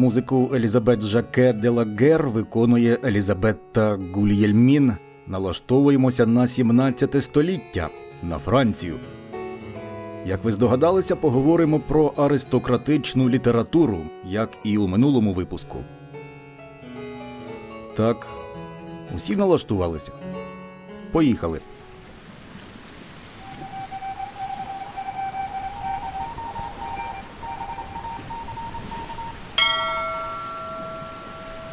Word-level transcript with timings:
Музику 0.00 0.50
Елізабет 0.54 1.02
Жаке 1.02 1.52
Делагер 1.52 2.28
виконує 2.28 2.98
Елізабетта 3.04 3.98
Гульєльмін. 4.12 4.92
Налаштовуємося 5.26 6.26
на 6.26 6.46
17 6.46 7.24
століття 7.24 7.88
на 8.22 8.38
Францію. 8.38 8.94
Як 10.26 10.44
ви 10.44 10.52
здогадалися, 10.52 11.16
поговоримо 11.16 11.80
про 11.80 12.12
аристократичну 12.16 13.28
літературу, 13.28 13.98
як 14.24 14.50
і 14.64 14.78
у 14.78 14.86
минулому 14.86 15.32
випуску. 15.32 15.78
Так, 17.96 18.26
усі 19.16 19.36
налаштувалися. 19.36 20.12
Поїхали. 21.12 21.60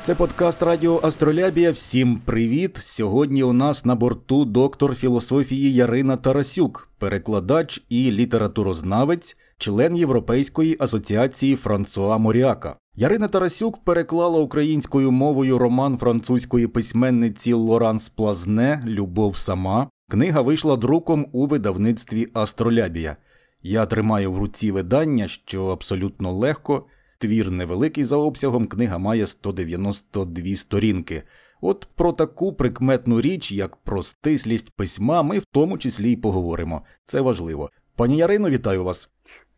Це 0.07 0.15
подкаст 0.15 0.63
Радіо 0.63 0.99
Астролябія. 1.03 1.71
Всім 1.71 2.17
привіт! 2.25 2.77
Сьогодні 2.81 3.43
у 3.43 3.53
нас 3.53 3.85
на 3.85 3.95
борту 3.95 4.45
доктор 4.45 4.95
філософії 4.95 5.73
Ярина 5.73 6.17
Тарасюк, 6.17 6.89
перекладач 6.97 7.81
і 7.89 8.11
літературознавець, 8.11 9.37
член 9.57 9.95
Європейської 9.95 10.77
асоціації 10.79 11.55
Франсуа 11.55 12.17
Моріака. 12.17 12.75
Ярина 12.95 13.27
Тарасюк 13.27 13.83
переклала 13.83 14.39
українською 14.39 15.11
мовою 15.11 15.57
роман 15.57 15.97
французької 15.97 16.67
письменниці 16.67 17.53
Лоранс 17.53 18.09
Плазне 18.09 18.83
Любов 18.85 19.37
сама. 19.37 19.89
Книга 20.09 20.41
вийшла 20.41 20.75
друком 20.75 21.27
у 21.31 21.47
видавництві 21.47 22.27
Астролябія. 22.33 23.17
Я 23.63 23.85
тримаю 23.85 24.31
в 24.31 24.37
руці 24.37 24.71
видання, 24.71 25.27
що 25.27 25.65
абсолютно 25.65 26.31
легко. 26.33 26.85
Твір 27.17 27.51
невеликий 27.51 28.03
за 28.03 28.15
обсягом, 28.17 28.67
книга 28.67 28.97
має 28.97 29.27
192 29.27 30.55
сторінки. 30.55 31.23
От 31.61 31.87
про 31.95 32.13
таку 32.13 32.53
прикметну 32.53 33.21
річ, 33.21 33.51
як 33.51 33.75
про 33.75 34.03
стислість 34.03 34.69
письма, 34.69 35.23
ми 35.23 35.39
в 35.39 35.45
тому 35.51 35.77
числі 35.77 36.11
й 36.11 36.15
поговоримо. 36.15 36.81
Це 37.05 37.21
важливо. 37.21 37.69
Пані 37.95 38.17
Ярино, 38.17 38.49
вітаю 38.49 38.83
вас. 38.83 39.09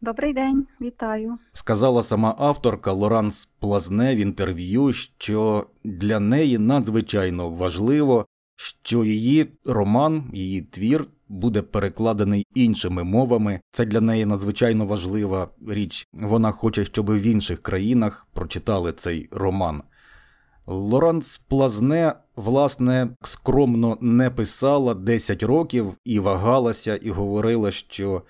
Добрий 0.02 0.33
день, 0.33 0.67
вітаю. 0.81 1.37
Сказала 1.53 2.03
сама 2.03 2.35
авторка 2.37 2.91
Лоранс 2.91 3.49
Плазне 3.59 4.15
в 4.15 4.17
інтерв'ю, 4.17 4.93
що 4.93 5.67
для 5.83 6.19
неї 6.19 6.57
надзвичайно 6.57 7.49
важливо, 7.49 8.25
що 8.61 9.03
її 9.05 9.47
роман, 9.65 10.23
її 10.33 10.61
твір 10.61 11.07
буде 11.29 11.61
перекладений 11.61 12.45
іншими 12.53 13.03
мовами. 13.03 13.59
Це 13.71 13.85
для 13.85 14.02
неї 14.02 14.25
надзвичайно 14.25 14.85
важлива 14.85 15.49
річ. 15.67 16.07
Вона 16.13 16.52
хоче, 16.52 16.85
щоб 16.85 17.11
в 17.11 17.21
інших 17.21 17.61
країнах 17.61 18.27
прочитали 18.33 18.91
цей 18.91 19.30
роман. 19.31 19.81
Лоранс 20.67 21.37
Плазне, 21.37 22.13
власне, 22.35 23.09
скромно 23.23 23.97
не 24.02 24.30
писала 24.30 24.93
10 24.93 25.43
років 25.43 25.93
і 26.05 26.19
вагалася, 26.19 26.95
і 26.95 27.09
говорила, 27.09 27.71
що 27.71 28.21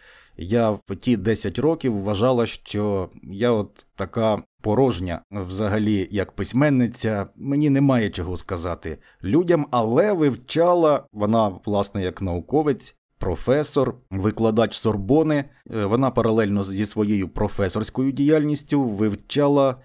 я 0.42 0.72
в 0.72 0.96
ті 1.00 1.18
10 1.18 1.60
років 1.60 2.02
вважала, 2.02 2.46
що 2.46 3.10
я 3.24 3.52
от 3.52 3.86
така 3.96 4.44
порожня 4.62 5.22
взагалі 5.32 6.08
як 6.12 6.32
письменниця. 6.32 7.28
Мені 7.36 7.70
немає 7.70 8.10
чого 8.10 8.38
сказати 8.38 8.98
людям, 9.24 9.68
але 9.72 10.14
вивчала 10.14 11.04
вона, 11.14 11.52
власне, 11.66 12.04
як 12.04 12.22
науковець. 12.22 12.96
Професор, 13.18 13.96
викладач 14.10 14.78
Сорбони, 14.78 15.46
е, 15.72 15.86
вона 15.86 16.12
паралельно 16.12 16.64
зі 16.64 16.86
своєю 16.86 17.30
професорською 17.30 18.12
діяльністю 18.12 18.84
вивчала 18.84 19.76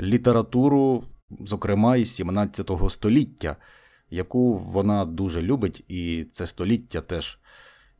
літературу, 0.00 1.04
зокрема 1.40 1.96
із 1.96 2.14
17 2.14 2.70
століття, 2.88 3.56
яку 4.10 4.58
вона 4.58 5.04
дуже 5.04 5.42
любить, 5.42 5.84
і 5.88 6.26
це 6.32 6.46
століття 6.46 7.00
теж 7.00 7.38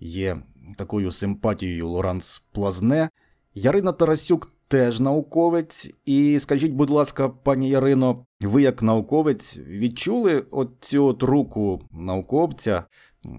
є 0.00 0.37
такою 0.77 1.12
симпатією 1.12 1.88
Лоранс 1.88 2.43
Плазне. 2.53 3.10
Ярина 3.54 3.93
Тарасюк 3.93 4.53
теж 4.69 5.00
науковець. 5.00 5.91
І 6.04 6.38
скажіть, 6.41 6.72
будь 6.72 6.91
ласка, 6.91 7.28
пані 7.28 7.69
Ярино, 7.69 8.27
ви 8.41 8.62
як 8.62 8.82
науковець 8.82 9.56
відчули 9.56 10.44
оцю 10.50 11.04
от 11.04 11.22
руку 11.22 11.81
науковця, 11.93 12.84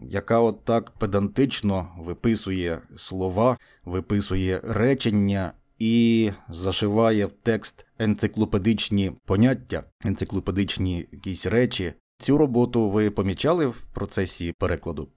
яка 0.03 0.39
от 0.39 0.65
так 0.65 0.91
педантично 0.91 1.87
виписує 1.99 2.81
слова, 2.95 3.57
виписує 3.85 4.61
речення 4.63 5.53
і 5.79 6.31
зашиває 6.49 7.25
в 7.25 7.31
текст 7.31 7.85
енциклопедичні 7.99 9.11
поняття, 9.25 9.83
енциклопедичні 10.05 11.07
якісь 11.11 11.45
речі. 11.45 11.93
Цю 12.19 12.37
роботу 12.37 12.89
ви 12.89 13.11
помічали 13.11 13.67
в 13.67 13.81
процесі 13.93 14.53
перекладу? 14.57 15.07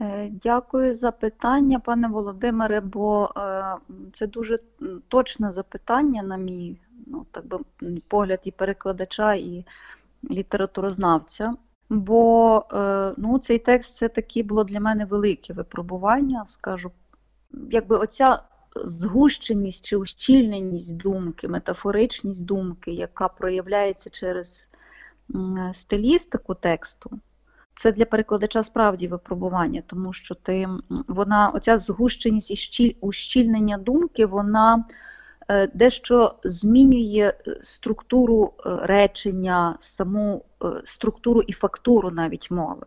Е, 0.00 0.30
дякую 0.42 0.94
за 0.94 1.10
питання, 1.10 1.80
пане 1.80 2.08
Володимире, 2.08 2.80
бо 2.80 3.30
е, 3.36 3.64
це 4.12 4.26
дуже 4.26 4.58
точне 5.08 5.52
запитання, 5.52 6.22
на 6.22 6.36
мій 6.36 6.80
ну, 7.06 7.26
так 7.30 7.46
би, 7.46 7.58
погляд 8.08 8.40
і 8.44 8.50
перекладача, 8.50 9.34
і 9.34 9.64
літературознавця. 10.30 11.54
Бо 11.90 12.64
е, 12.72 13.14
ну, 13.16 13.38
цей 13.38 13.58
текст 13.58 13.96
це 13.96 14.08
таки 14.08 14.42
було 14.42 14.64
для 14.64 14.80
мене 14.80 15.04
велике 15.04 15.52
випробування, 15.52 16.44
скажу. 16.46 16.90
Якби 17.70 17.96
оця 17.96 18.42
згущеність 18.76 19.84
чи 19.84 19.96
ущільненість 19.96 20.96
думки, 20.96 21.48
метафоричність 21.48 22.44
думки, 22.44 22.90
яка 22.90 23.28
проявляється 23.28 24.10
через 24.10 24.68
стилістику 25.72 26.54
тексту. 26.54 27.20
Це 27.74 27.92
для 27.92 28.04
перекладача 28.04 28.62
справді 28.62 29.08
випробування, 29.08 29.82
тому 29.86 30.12
що 30.12 30.34
ти 30.34 30.68
вона, 31.08 31.48
оця 31.54 31.78
згущеність 31.78 32.50
і 32.50 32.56
щіль, 32.56 32.92
ущільнення 33.00 33.78
думки, 33.78 34.26
вона 34.26 34.84
е, 35.48 35.66
дещо 35.74 36.34
змінює 36.44 37.32
е, 37.46 37.58
структуру 37.62 38.52
е, 38.58 38.70
речення, 38.82 39.76
саму 39.80 40.44
структуру 40.84 41.40
і 41.40 41.52
фактуру 41.52 42.10
навіть 42.10 42.50
мови. 42.50 42.86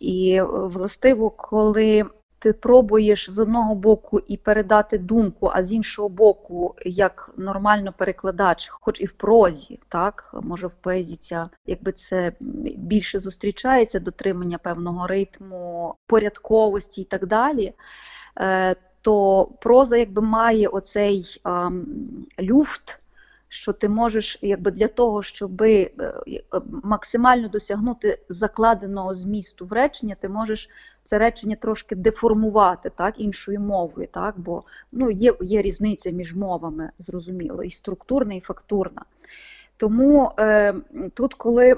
І 0.00 0.40
властиво, 0.50 1.30
коли 1.30 2.04
ти 2.38 2.52
пробуєш 2.52 3.30
з 3.30 3.38
одного 3.38 3.74
боку 3.74 4.20
і 4.28 4.36
передати 4.36 4.98
думку, 4.98 5.50
а 5.54 5.62
з 5.62 5.72
іншого 5.72 6.08
боку, 6.08 6.74
як 6.84 7.30
нормально 7.36 7.94
перекладач, 7.96 8.68
хоч 8.68 9.00
і 9.00 9.04
в 9.04 9.12
прозі, 9.12 9.80
так 9.88 10.34
може 10.42 10.66
в 10.66 10.74
поезії 10.74 11.16
ця, 11.16 11.50
якби 11.66 11.92
це 11.92 12.32
більше 12.76 13.20
зустрічається, 13.20 14.00
дотримання 14.00 14.58
певного 14.58 15.06
ритму, 15.06 15.94
порядковості 16.06 17.00
і 17.00 17.04
так 17.04 17.26
далі. 17.26 17.74
Е, 18.40 18.76
то 19.02 19.44
проза 19.60 19.96
якби 19.96 20.22
має 20.22 20.68
оцей 20.68 21.40
а, 21.44 21.70
люфт, 22.40 23.00
що 23.48 23.72
ти 23.72 23.88
можеш, 23.88 24.38
якби 24.42 24.70
для 24.70 24.88
того, 24.88 25.22
щоб 25.22 25.62
е, 25.62 25.90
максимально 26.82 27.48
досягнути 27.48 28.18
закладеного 28.28 29.14
змісту 29.14 29.64
в 29.64 29.72
речення, 29.72 30.16
ти 30.20 30.28
можеш 30.28 30.68
це 31.08 31.18
речення 31.18 31.56
трошки 31.56 31.94
деформувати 31.94 32.90
так, 32.90 33.20
іншою 33.20 33.60
мовою, 33.60 34.08
так, 34.12 34.40
бо 34.40 34.62
ну, 34.92 35.10
є 35.10 35.34
є 35.40 35.62
різниця 35.62 36.10
між 36.10 36.34
мовами, 36.34 36.90
зрозуміло, 36.98 37.62
і 37.62 37.70
структурна, 37.70 38.34
і 38.34 38.40
фактурна. 38.40 39.02
Тому 39.76 40.30
е, 40.38 40.74
тут, 41.14 41.34
коли 41.34 41.76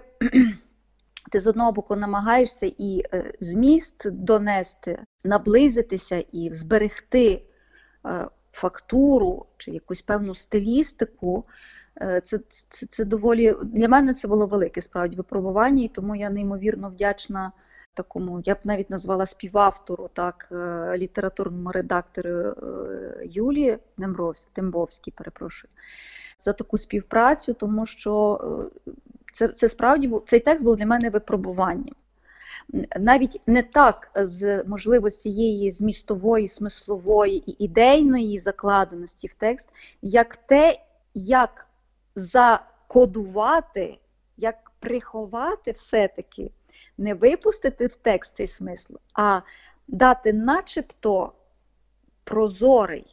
ти 1.33 1.41
з 1.41 1.47
одного 1.47 1.73
боку 1.73 1.97
намагаєшся 1.97 2.73
і 2.79 3.03
е, 3.13 3.33
зміст 3.41 4.11
донести, 4.11 4.99
наблизитися 5.25 6.25
і 6.33 6.51
зберегти 6.53 7.43
е, 8.07 8.27
фактуру 8.53 9.47
чи 9.57 9.71
якусь 9.71 10.03
певну 10.03 10.35
стилістику, 10.35 11.45
е, 12.03 12.21
це, 12.25 12.39
це, 12.69 12.87
це 12.87 13.05
доволі 13.05 13.55
для 13.63 13.89
мене 13.89 14.15
це 14.15 14.29
було 14.29 14.47
велике 14.47 14.83
справді 14.83 15.17
випробування, 15.17 15.85
і 15.85 15.89
тому 15.89 16.17
я 16.17 16.31
неймовірно 16.31 16.89
вдячна 16.89 17.53
такому, 17.95 18.43
я 18.45 18.55
б 18.55 18.59
навіть 18.65 18.91
назвала 18.91 19.27
співавтору, 19.27 20.11
так, 20.13 20.49
е, 20.53 20.99
літературному 20.99 21.71
редактору 21.73 22.29
е, 22.29 22.55
Юлії 23.25 23.79
Дембовській, 24.57 25.11
перепрошую, 25.11 25.71
за 26.41 26.53
таку 26.53 26.79
співпрацю, 26.79 27.55
тому 27.55 27.87
що 27.87 28.41
е, 28.87 28.91
це 29.33 29.49
це 29.49 29.69
справді 29.69 30.13
цей 30.27 30.41
текст 30.41 30.65
був 30.65 30.77
для 30.77 30.87
мене 30.87 31.11
випробуванням. 31.11 31.95
Навіть 33.01 33.41
не 33.47 33.63
так 33.63 34.11
з 34.15 34.65
можливо 34.65 35.11
цієї 35.11 35.71
змістової, 35.71 36.49
смислової 36.49 37.51
і 37.51 37.65
ідейної 37.65 38.39
закладеності 38.39 39.27
в 39.29 39.35
текст, 39.35 39.69
як 40.03 40.37
те, 40.37 40.81
як 41.15 41.67
закодувати, 42.15 43.99
як 44.37 44.71
приховати 44.81 45.73
все-таки 45.73 46.51
не 47.01 47.15
випустити 47.15 47.87
в 47.87 47.97
текст 47.97 48.37
цей 48.37 48.47
смисл, 48.47 48.95
а 49.15 49.41
дати 49.89 50.33
начебто 50.33 51.33
прозорий 52.25 53.07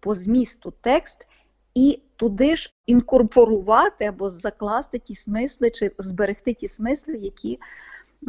по 0.00 0.14
змісту 0.14 0.72
текст 0.80 1.26
і 1.74 2.02
туди 2.16 2.56
ж 2.56 2.74
інкорпорувати 2.86 4.04
або 4.04 4.30
закласти 4.30 4.98
ті 4.98 5.14
смисли, 5.14 5.70
чи 5.70 5.92
зберегти 5.98 6.54
ті 6.54 6.68
смисли, 6.68 7.16
які 7.16 7.60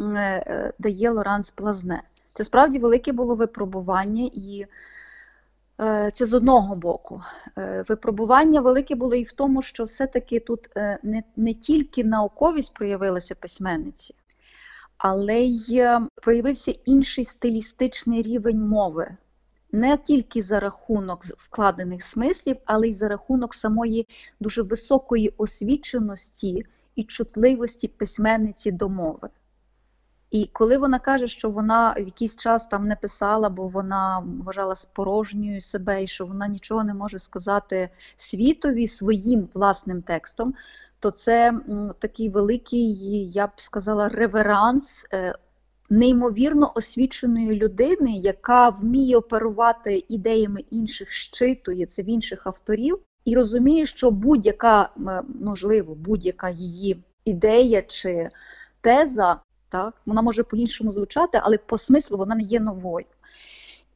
е, 0.00 0.02
е, 0.46 0.72
дає 0.78 1.10
Лоранс 1.10 1.50
Плазне. 1.50 2.02
Це 2.32 2.44
справді 2.44 2.78
велике 2.78 3.12
було 3.12 3.34
випробування, 3.34 4.30
і 4.32 4.66
е, 5.80 6.10
це 6.14 6.26
з 6.26 6.34
одного 6.34 6.76
боку. 6.76 7.22
Випробування 7.88 8.60
велике 8.60 8.94
було 8.94 9.14
і 9.14 9.22
в 9.22 9.32
тому, 9.32 9.62
що 9.62 9.84
все-таки 9.84 10.40
тут 10.40 10.68
не, 11.02 11.22
не 11.36 11.54
тільки 11.54 12.04
науковість 12.04 12.74
проявилася 12.74 13.34
письменниці, 13.34 14.14
але 14.98 15.40
й 15.40 15.98
проявився 16.22 16.70
інший 16.70 17.24
стилістичний 17.24 18.22
рівень 18.22 18.60
мови 18.60 19.16
не 19.72 19.96
тільки 19.96 20.42
за 20.42 20.60
рахунок 20.60 21.24
вкладених 21.24 22.04
смислів, 22.04 22.56
але 22.64 22.88
й 22.88 22.92
за 22.92 23.08
рахунок 23.08 23.54
самої 23.54 24.08
дуже 24.40 24.62
високої 24.62 25.34
освіченості 25.36 26.66
і 26.96 27.04
чутливості 27.04 27.88
письменниці 27.88 28.72
до 28.72 28.88
мови. 28.88 29.28
І 30.30 30.50
коли 30.52 30.78
вона 30.78 30.98
каже, 30.98 31.28
що 31.28 31.50
вона 31.50 31.92
в 31.92 31.98
якийсь 31.98 32.36
час 32.36 32.66
там 32.66 32.88
не 32.88 32.96
писала, 32.96 33.48
бо 33.48 33.68
вона 33.68 34.24
вважала 34.44 34.74
спорожньою 34.74 35.60
себе 35.60 36.04
і 36.04 36.06
що 36.06 36.26
вона 36.26 36.48
нічого 36.48 36.84
не 36.84 36.94
може 36.94 37.18
сказати 37.18 37.90
світові 38.16 38.88
своїм 38.88 39.48
власним 39.54 40.02
текстом, 40.02 40.54
то 41.06 41.10
це 41.10 41.52
такий 41.98 42.28
великий, 42.28 42.94
я 43.30 43.46
б 43.46 43.50
сказала, 43.56 44.08
реверанс 44.08 45.06
е, 45.12 45.34
неймовірно 45.90 46.72
освіченої 46.74 47.54
людини, 47.54 48.12
яка 48.12 48.68
вміє 48.68 49.16
оперувати 49.16 50.04
ідеями 50.08 50.64
інших, 50.70 51.10
щитує 51.10 51.86
це 51.86 52.02
в 52.02 52.08
інших 52.08 52.46
авторів, 52.46 52.98
і 53.24 53.34
розуміє, 53.34 53.86
що 53.86 54.10
будь-яка 54.10 54.90
можливо, 55.40 55.94
будь-яка 55.94 56.50
її 56.50 57.02
ідея 57.24 57.82
чи 57.82 58.30
теза, 58.80 59.40
так, 59.68 59.94
вона 60.06 60.22
може 60.22 60.42
по-іншому 60.42 60.90
звучати, 60.90 61.40
але 61.42 61.58
по 61.58 61.78
смислу 61.78 62.16
вона 62.16 62.34
не 62.34 62.42
є 62.42 62.60
новою. 62.60 63.06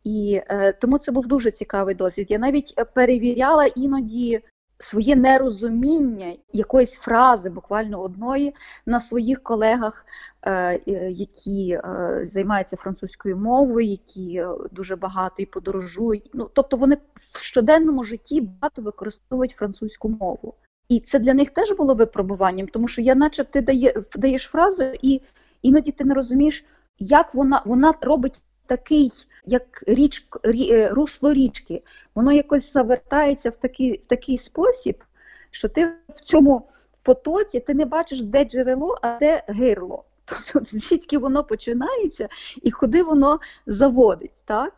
І 0.04 0.40
е, 0.48 0.72
тому 0.72 0.98
це 0.98 1.12
був 1.12 1.26
дуже 1.26 1.50
цікавий 1.50 1.94
досвід. 1.94 2.26
Я 2.30 2.38
навіть 2.38 2.74
перевіряла 2.94 3.66
іноді 3.66 4.40
своє 4.80 5.16
нерозуміння 5.16 6.34
якоїсь 6.52 6.94
фрази, 6.94 7.50
буквально 7.50 8.00
одної, 8.00 8.54
на 8.86 9.00
своїх 9.00 9.42
колегах, 9.42 10.06
е, 10.46 10.80
які 11.10 11.70
е, 11.70 12.20
займаються 12.24 12.76
французькою 12.76 13.36
мовою, 13.36 13.86
які 13.86 14.36
е, 14.36 14.48
дуже 14.70 14.96
багато 14.96 15.42
і 15.42 15.46
подорожують. 15.46 16.30
Ну, 16.34 16.50
Тобто 16.54 16.76
вони 16.76 16.96
в 17.14 17.38
щоденному 17.42 18.04
житті 18.04 18.40
багато 18.40 18.82
використовують 18.82 19.52
французьку 19.52 20.08
мову. 20.08 20.54
І 20.88 21.00
це 21.00 21.18
для 21.18 21.34
них 21.34 21.50
теж 21.50 21.72
було 21.72 21.94
випробуванням, 21.94 22.68
тому 22.68 22.88
що 22.88 23.02
я, 23.02 23.14
наче 23.14 23.44
ти 23.44 23.60
дає, 23.60 23.94
даєш 24.16 24.42
фразу, 24.42 24.82
і 25.02 25.22
іноді 25.62 25.92
ти 25.92 26.04
не 26.04 26.14
розумієш, 26.14 26.64
як 26.98 27.34
вона 27.34 27.62
вона 27.66 27.94
робить 28.00 28.42
такий 28.66 29.12
як 29.46 29.82
річ, 29.86 30.26
е, 30.44 30.88
русло 30.88 31.32
річки, 31.32 31.82
воно 32.14 32.32
якось 32.32 32.72
завертається 32.72 33.50
в 33.50 33.56
такий 33.56 33.92
в 33.92 34.06
такий 34.06 34.38
спосіб, 34.38 35.04
що 35.50 35.68
ти 35.68 35.86
в 36.08 36.20
цьому 36.22 36.68
потоці 37.02 37.60
ти 37.60 37.74
не 37.74 37.84
бачиш, 37.84 38.22
де 38.22 38.44
джерело, 38.44 38.98
а 39.02 39.18
де 39.18 39.42
гирло. 39.48 40.04
Тобто 40.52 40.78
звідки 40.78 41.18
воно 41.18 41.44
починається 41.44 42.28
і 42.62 42.70
куди 42.70 43.02
воно 43.02 43.40
заводить. 43.66 44.42
так? 44.44 44.72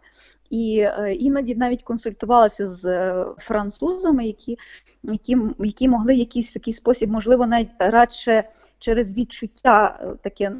І 0.50 0.78
е, 0.78 1.14
іноді 1.14 1.54
навіть 1.54 1.82
консультувалася 1.82 2.68
з 2.68 2.84
е, 2.84 3.26
французами, 3.38 4.26
які 4.26 4.58
які, 5.02 5.36
які 5.58 5.88
могли 5.88 6.14
якийсь 6.14 6.52
такий 6.52 6.72
спосіб, 6.72 7.10
можливо, 7.10 7.46
навіть 7.46 7.70
радше 7.78 8.44
через 8.78 9.16
відчуття 9.16 10.06
таке 10.22 10.52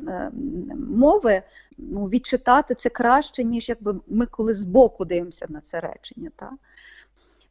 мови 0.91 1.43
ну, 1.79 2.05
відчитати 2.05 2.75
це 2.75 2.89
краще, 2.89 3.45
ніж 3.45 3.69
якби 3.69 4.01
ми 4.07 4.27
коли 4.27 4.55
збоку 4.55 5.05
дивимося 5.05 5.47
на 5.49 5.61
це 5.61 5.81
речення. 5.81 6.31
Так? 6.37 6.53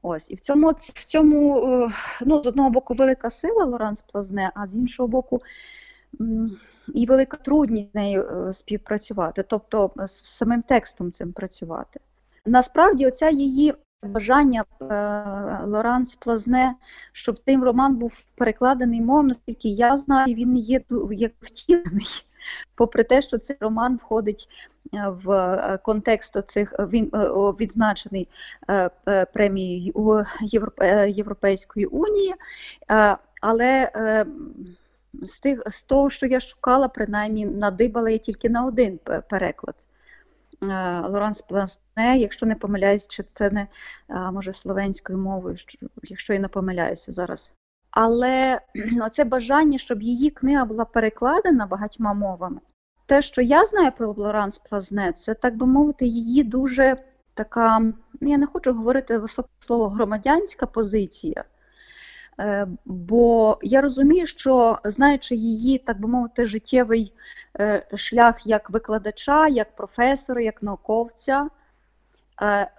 Ось, 0.01 0.31
І 0.31 0.35
в 0.35 0.39
цьому, 0.39 0.69
в 0.71 1.05
цьому 1.05 1.57
е, 1.57 1.89
ну, 2.21 2.43
з 2.43 2.47
одного 2.47 2.69
боку, 2.69 2.93
велика 2.93 3.29
сила 3.29 3.65
Лоранс 3.65 4.01
Плазне, 4.01 4.51
а 4.55 4.67
з 4.67 4.75
іншого 4.75 5.07
боку, 5.07 5.41
і 6.93 7.05
велика 7.05 7.37
трудність 7.37 7.91
з 7.91 7.95
нею 7.95 8.23
е, 8.23 8.53
співпрацювати, 8.53 9.43
тобто 9.43 9.91
з 9.97 10.25
самим 10.25 10.61
текстом 10.61 11.11
цим 11.11 11.33
працювати. 11.33 11.99
Насправді, 12.45 13.07
оця 13.07 13.29
її 13.29 13.73
бажання 14.03 14.65
е, 14.81 14.85
Лоранс 15.65 16.15
Плазне, 16.15 16.75
щоб 17.11 17.39
цей 17.39 17.57
роман 17.57 17.95
був 17.95 18.23
перекладений 18.35 19.01
мовом, 19.01 19.27
наскільки 19.27 19.69
я 19.69 19.97
знаю, 19.97 20.35
він 20.35 20.57
є 20.57 20.81
як 21.11 21.31
втілений 21.41 22.25
попри 22.75 23.03
те, 23.03 23.21
що 23.21 23.37
цей 23.37 23.57
роман 23.59 23.95
входить 23.95 24.47
е, 24.93 25.09
в 25.09 25.31
е, 25.31 25.77
контекст 25.77 26.37
цих 26.45 26.73
е, 26.79 26.85
він 26.85 27.05
відзначений 27.59 28.27
премією 29.33 30.25
Європейської 31.07 31.85
унії, 31.85 32.35
але 33.41 33.91
з 35.13 35.39
тих 35.39 35.61
з 35.71 35.83
того, 35.83 36.09
що 36.09 36.25
я 36.25 36.39
шукала, 36.39 36.87
принаймні 36.87 37.45
надибала 37.45 38.09
я 38.09 38.17
тільки 38.17 38.49
на 38.49 38.65
один 38.65 38.99
переклад. 39.29 39.75
Лоранс 41.03 41.41
Пласне, 41.41 42.17
якщо 42.17 42.45
не 42.45 42.55
помиляюсь, 42.55 43.07
чи 43.07 43.23
це 43.23 43.49
не 43.49 43.67
може 44.31 44.53
словенською 44.53 45.17
мовою, 45.17 45.55
якщо 46.03 46.33
я 46.33 46.39
не 46.39 46.47
помиляюся 46.47 47.13
зараз. 47.13 47.53
Але 47.91 48.61
оце 49.01 49.23
бажання, 49.23 49.77
щоб 49.77 50.01
її 50.01 50.29
книга 50.29 50.65
була 50.65 50.85
перекладена 50.85 51.65
багатьма 51.65 52.13
мовами. 52.13 52.59
Те, 53.05 53.21
що 53.21 53.41
я 53.41 53.65
знаю 53.65 53.91
про 53.97 54.11
Лоранс 54.11 54.57
Плазне, 54.57 55.11
це, 55.11 55.33
так 55.33 55.55
би 55.55 55.65
мовити, 55.65 56.05
її 56.05 56.43
дуже 56.43 56.97
така, 57.33 57.79
ну 58.21 58.29
я 58.29 58.37
не 58.37 58.45
хочу 58.45 58.73
говорити 58.73 59.17
високе 59.17 59.49
слово 59.59 59.89
громадянська 59.89 60.65
позиція. 60.65 61.43
Е, 62.39 62.67
бо 62.85 63.57
я 63.61 63.81
розумію, 63.81 64.25
що 64.25 64.79
знаючи 64.83 65.35
її, 65.35 65.77
так 65.77 65.99
би 65.99 66.07
мовити, 66.07 66.45
життєвий 66.45 67.13
е, 67.59 67.87
шлях 67.95 68.47
як 68.47 68.69
викладача, 68.69 69.47
як 69.47 69.75
професора, 69.75 70.41
як 70.41 70.63
науковця, 70.63 71.49
е, 72.41 72.71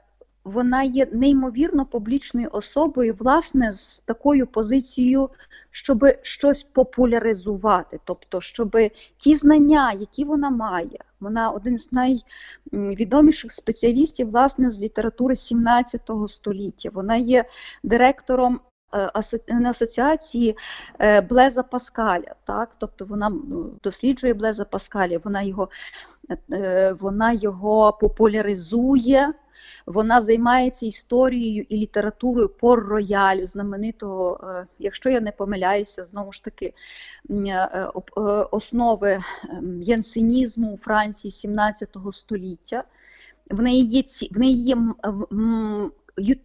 вона 0.44 0.82
є 0.82 1.06
неймовірно 1.12 1.86
публічною 1.86 2.48
особою, 2.52 3.14
власне, 3.14 3.72
з 3.72 3.98
такою 3.98 4.46
позицією, 4.46 5.30
щоб 5.70 6.04
щось 6.22 6.62
популяризувати, 6.62 8.00
тобто, 8.04 8.40
щоб 8.40 8.76
ті 9.16 9.34
знання, 9.34 9.92
які 9.92 10.24
вона 10.24 10.50
має, 10.50 10.98
вона 11.20 11.50
один 11.50 11.76
з 11.76 11.90
найвідоміших 11.92 13.52
спеціалістів 13.52 14.30
власне 14.30 14.70
з 14.70 14.80
літератури 14.80 15.36
17 15.36 16.10
століття. 16.26 16.90
Вона 16.92 17.16
є 17.16 17.44
директором. 17.82 18.60
Е, 18.94 19.10
асоціації 19.64 20.56
е, 21.00 21.20
Блеза 21.20 21.62
Паскаля, 21.62 22.34
так, 22.44 22.70
тобто 22.78 23.04
вона 23.04 23.32
досліджує 23.82 24.34
Блеза 24.34 24.64
Паскаля, 24.64 25.20
вона 25.24 25.42
його 25.42 25.68
е, 26.52 26.96
вона 27.00 27.32
його 27.32 27.92
популяризує, 27.92 29.32
вона 29.86 30.20
займається 30.20 30.86
історією 30.86 31.66
і 31.68 31.76
літературою 31.76 32.48
пор 32.48 32.86
роялю, 32.86 33.46
знаменитого, 33.46 34.40
е, 34.42 34.66
якщо 34.78 35.10
я 35.10 35.20
не 35.20 35.32
помиляюся, 35.32 36.06
знову 36.06 36.32
ж 36.32 36.44
таки 36.44 36.74
е, 37.30 37.34
е, 37.50 37.90
основи 38.50 39.20
ем, 39.50 39.82
янсенізму 39.82 40.72
у 40.72 40.76
Франції 40.76 41.32
17 41.32 41.96
століття. 42.12 42.84
В 43.50 43.62
неї 43.62 43.84
є 43.84 44.02
ці 44.02 44.28
в 44.32 44.38
неї 44.38 44.64
є 44.64 44.76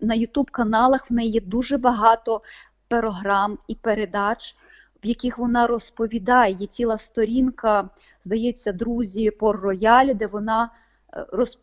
на 0.01 0.15
Ютуб 0.15 0.51
каналах. 0.51 1.12
В 1.12 1.13
неї 1.13 1.31
є 1.31 1.41
дуже 1.41 1.77
багато 1.77 2.41
програм 2.88 3.57
і 3.67 3.75
передач, 3.75 4.55
в 5.03 5.07
яких 5.07 5.38
вона 5.38 5.67
розповідає. 5.67 6.53
Є 6.53 6.67
ціла 6.67 6.97
сторінка, 6.97 7.89
здається, 8.24 8.71
друзі 8.71 9.31
пор 9.31 9.59
роялю, 9.59 10.13
де 10.13 10.27
вона 10.27 10.69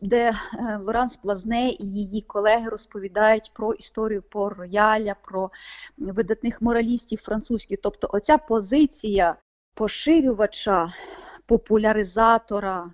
де 0.01 0.29
е, 0.29 0.77
Лоранс 0.77 1.17
Плазне 1.17 1.69
і 1.69 1.85
її 1.85 2.21
колеги 2.21 2.69
розповідають 2.69 3.51
про 3.53 3.73
історію 3.73 4.21
по 4.21 4.49
рояля, 4.49 5.15
про 5.23 5.51
видатних 5.97 6.61
моралістів 6.61 7.19
французьких. 7.21 7.79
Тобто, 7.83 8.09
оця 8.11 8.37
позиція 8.37 9.35
поширювача, 9.73 10.93
популяризатора 11.45 12.91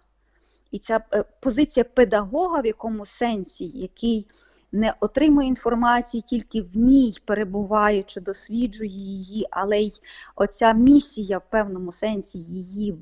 і 0.72 0.80
ця 0.80 1.02
е, 1.14 1.24
позиція 1.40 1.84
педагога 1.84 2.62
в 2.62 2.66
якому 2.66 3.06
сенсі, 3.06 3.66
який 3.66 4.28
не 4.72 4.94
отримує 5.00 5.48
інформацію 5.48 6.22
тільки 6.22 6.62
в 6.62 6.78
ній, 6.78 7.18
перебуваючи, 7.26 8.22
досліджує 8.22 8.90
її, 8.90 9.48
але 9.52 9.80
й 9.80 10.02
оця 10.36 10.74
місія 10.74 11.38
в 11.38 11.50
певному 11.50 11.92
сенсі 11.92 12.40
її 12.40 12.96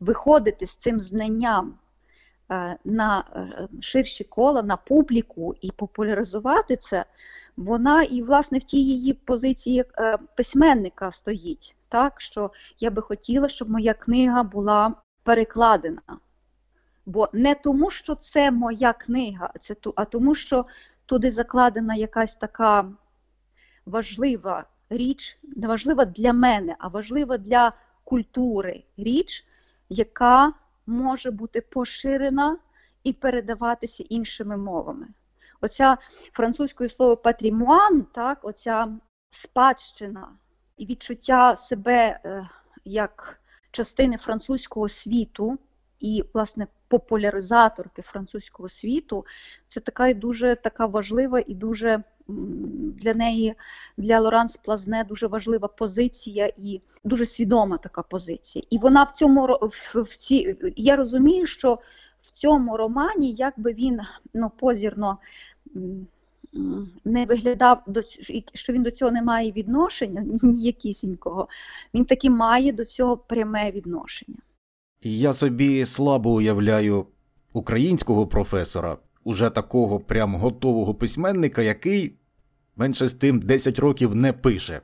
виходити 0.00 0.66
з 0.66 0.76
цим 0.76 1.00
знанням 1.00 1.74
на 2.84 3.24
е, 3.36 3.68
ширші 3.80 4.24
кола, 4.24 4.62
на 4.62 4.76
публіку 4.76 5.54
і 5.60 5.70
популяризувати 5.70 6.76
це, 6.76 7.04
вона 7.56 8.02
і, 8.02 8.22
власне, 8.22 8.58
в 8.58 8.62
тій 8.62 8.84
її 8.84 9.12
позиції 9.12 9.84
е, 9.98 10.18
письменника 10.36 11.10
стоїть, 11.10 11.74
так, 11.88 12.20
що 12.20 12.50
я 12.80 12.90
би 12.90 13.02
хотіла, 13.02 13.48
щоб 13.48 13.70
моя 13.70 13.94
книга 13.94 14.42
була 14.42 14.94
перекладена. 15.22 16.02
Бо 17.06 17.28
не 17.32 17.54
тому, 17.54 17.90
що 17.90 18.14
це 18.14 18.50
моя 18.50 18.92
книга, 18.92 19.52
це 19.60 19.76
а 19.94 20.04
тому, 20.04 20.34
що 20.34 20.66
туди 21.06 21.30
закладена 21.30 21.94
якась 21.94 22.36
така 22.36 22.92
важлива 23.86 24.64
річ, 24.90 25.38
не 25.42 25.68
важлива 25.68 26.04
для 26.04 26.32
мене, 26.32 26.76
а 26.78 26.88
важлива 26.88 27.38
для 27.38 27.72
культури 28.04 28.84
річ, 28.96 29.44
яка 29.88 30.52
може 30.86 31.30
бути 31.30 31.60
поширена 31.60 32.58
і 33.04 33.12
передаватися 33.12 34.04
іншими 34.08 34.56
мовами. 34.56 35.06
Оця 35.60 35.98
французькою 36.32 36.90
слово 36.90 37.16
патрімуан, 37.16 38.02
так, 38.02 38.44
оця 38.44 38.88
спадщина 39.30 40.28
і 40.76 40.86
відчуття 40.86 41.56
себе 41.56 42.20
е, 42.24 42.48
як 42.84 43.40
частини 43.70 44.16
французького 44.16 44.88
світу 44.88 45.58
і, 46.00 46.24
власне, 46.34 46.66
популяризаторки 46.88 48.02
французького 48.02 48.68
світу, 48.68 49.26
це 49.66 49.80
така 49.80 50.14
дуже 50.14 50.56
така 50.56 50.86
важлива 50.86 51.42
і 51.46 51.54
дуже 51.54 52.02
для 52.28 53.14
неї, 53.14 53.54
для 53.96 54.20
Лоранс 54.20 54.56
Плазне, 54.56 55.04
дуже 55.08 55.26
важлива 55.26 55.68
позиція 55.68 56.52
і 56.58 56.80
дуже 57.04 57.26
свідома 57.26 57.78
така 57.78 58.02
позиція. 58.02 58.64
І 58.70 58.78
вона 58.78 59.02
в 59.02 59.10
цьому 59.10 59.58
в, 59.62 60.02
в 60.02 60.16
ці, 60.16 60.56
я 60.76 60.96
розумію, 60.96 61.46
що 61.46 61.78
в 62.20 62.30
цьому 62.30 62.76
романі, 62.76 63.32
якби 63.32 63.72
він 63.72 64.00
ну, 64.34 64.50
позірно. 64.58 65.18
Не 67.04 67.24
виглядав 67.26 67.82
до 67.86 68.02
що 68.52 68.72
він 68.72 68.82
до 68.82 68.90
цього 68.90 69.10
не 69.10 69.22
має 69.22 69.52
відношення 69.52 70.24
ніякісінького, 70.42 71.48
він 71.94 72.04
таки 72.04 72.30
має 72.30 72.72
до 72.72 72.84
цього 72.84 73.16
пряме 73.16 73.70
відношення. 73.70 74.38
Я 75.02 75.32
собі 75.32 75.86
слабо 75.86 76.32
уявляю 76.32 77.06
українського 77.52 78.26
професора, 78.26 78.98
уже 79.24 79.50
такого 79.50 80.00
прям 80.00 80.34
готового 80.34 80.94
письменника, 80.94 81.62
який 81.62 82.14
менше 82.76 83.08
з 83.08 83.12
тим 83.12 83.40
10 83.40 83.78
років 83.78 84.14
не 84.14 84.32
пише, 84.32 84.80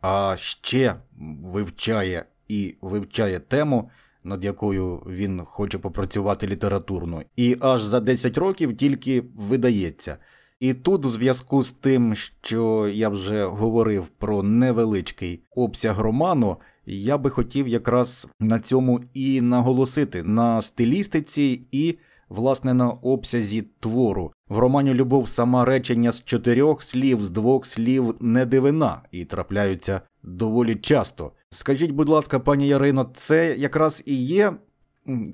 а 0.00 0.34
ще 0.38 0.94
вивчає 1.42 2.24
і 2.48 2.74
вивчає 2.80 3.38
тему, 3.38 3.90
над 4.24 4.44
якою 4.44 4.96
він 4.96 5.40
хоче 5.44 5.78
попрацювати 5.78 6.46
літературно, 6.46 7.22
і 7.36 7.56
аж 7.60 7.82
за 7.82 8.00
10 8.00 8.38
років 8.38 8.76
тільки 8.76 9.24
видається. 9.36 10.16
І 10.60 10.74
тут, 10.74 11.06
у 11.06 11.10
зв'язку 11.10 11.62
з 11.62 11.72
тим, 11.72 12.14
що 12.14 12.88
я 12.88 13.08
вже 13.08 13.44
говорив 13.44 14.06
про 14.06 14.42
невеличкий 14.42 15.42
обсяг 15.56 15.98
роману, 15.98 16.56
я 16.86 17.18
би 17.18 17.30
хотів 17.30 17.68
якраз 17.68 18.26
на 18.40 18.60
цьому 18.60 19.00
і 19.14 19.40
наголосити 19.40 20.22
на 20.22 20.62
стилістиці 20.62 21.62
і, 21.72 21.98
власне, 22.32 22.74
на 22.74 22.90
обсязі 22.90 23.62
твору. 23.80 24.32
В 24.48 24.58
романі 24.58 24.94
Любов 24.94 25.28
сама 25.28 25.64
речення 25.64 26.12
з 26.12 26.24
чотирьох 26.24 26.82
слів, 26.82 27.24
з 27.24 27.30
двох 27.30 27.66
слів 27.66 28.14
не 28.20 28.46
дивина 28.46 29.02
і 29.10 29.24
трапляються 29.24 30.00
доволі 30.22 30.74
часто. 30.74 31.32
Скажіть, 31.50 31.90
будь 31.90 32.08
ласка, 32.08 32.38
пані 32.38 32.68
Ярино, 32.68 33.10
це 33.14 33.56
якраз 33.58 34.02
і 34.06 34.24
є 34.24 34.52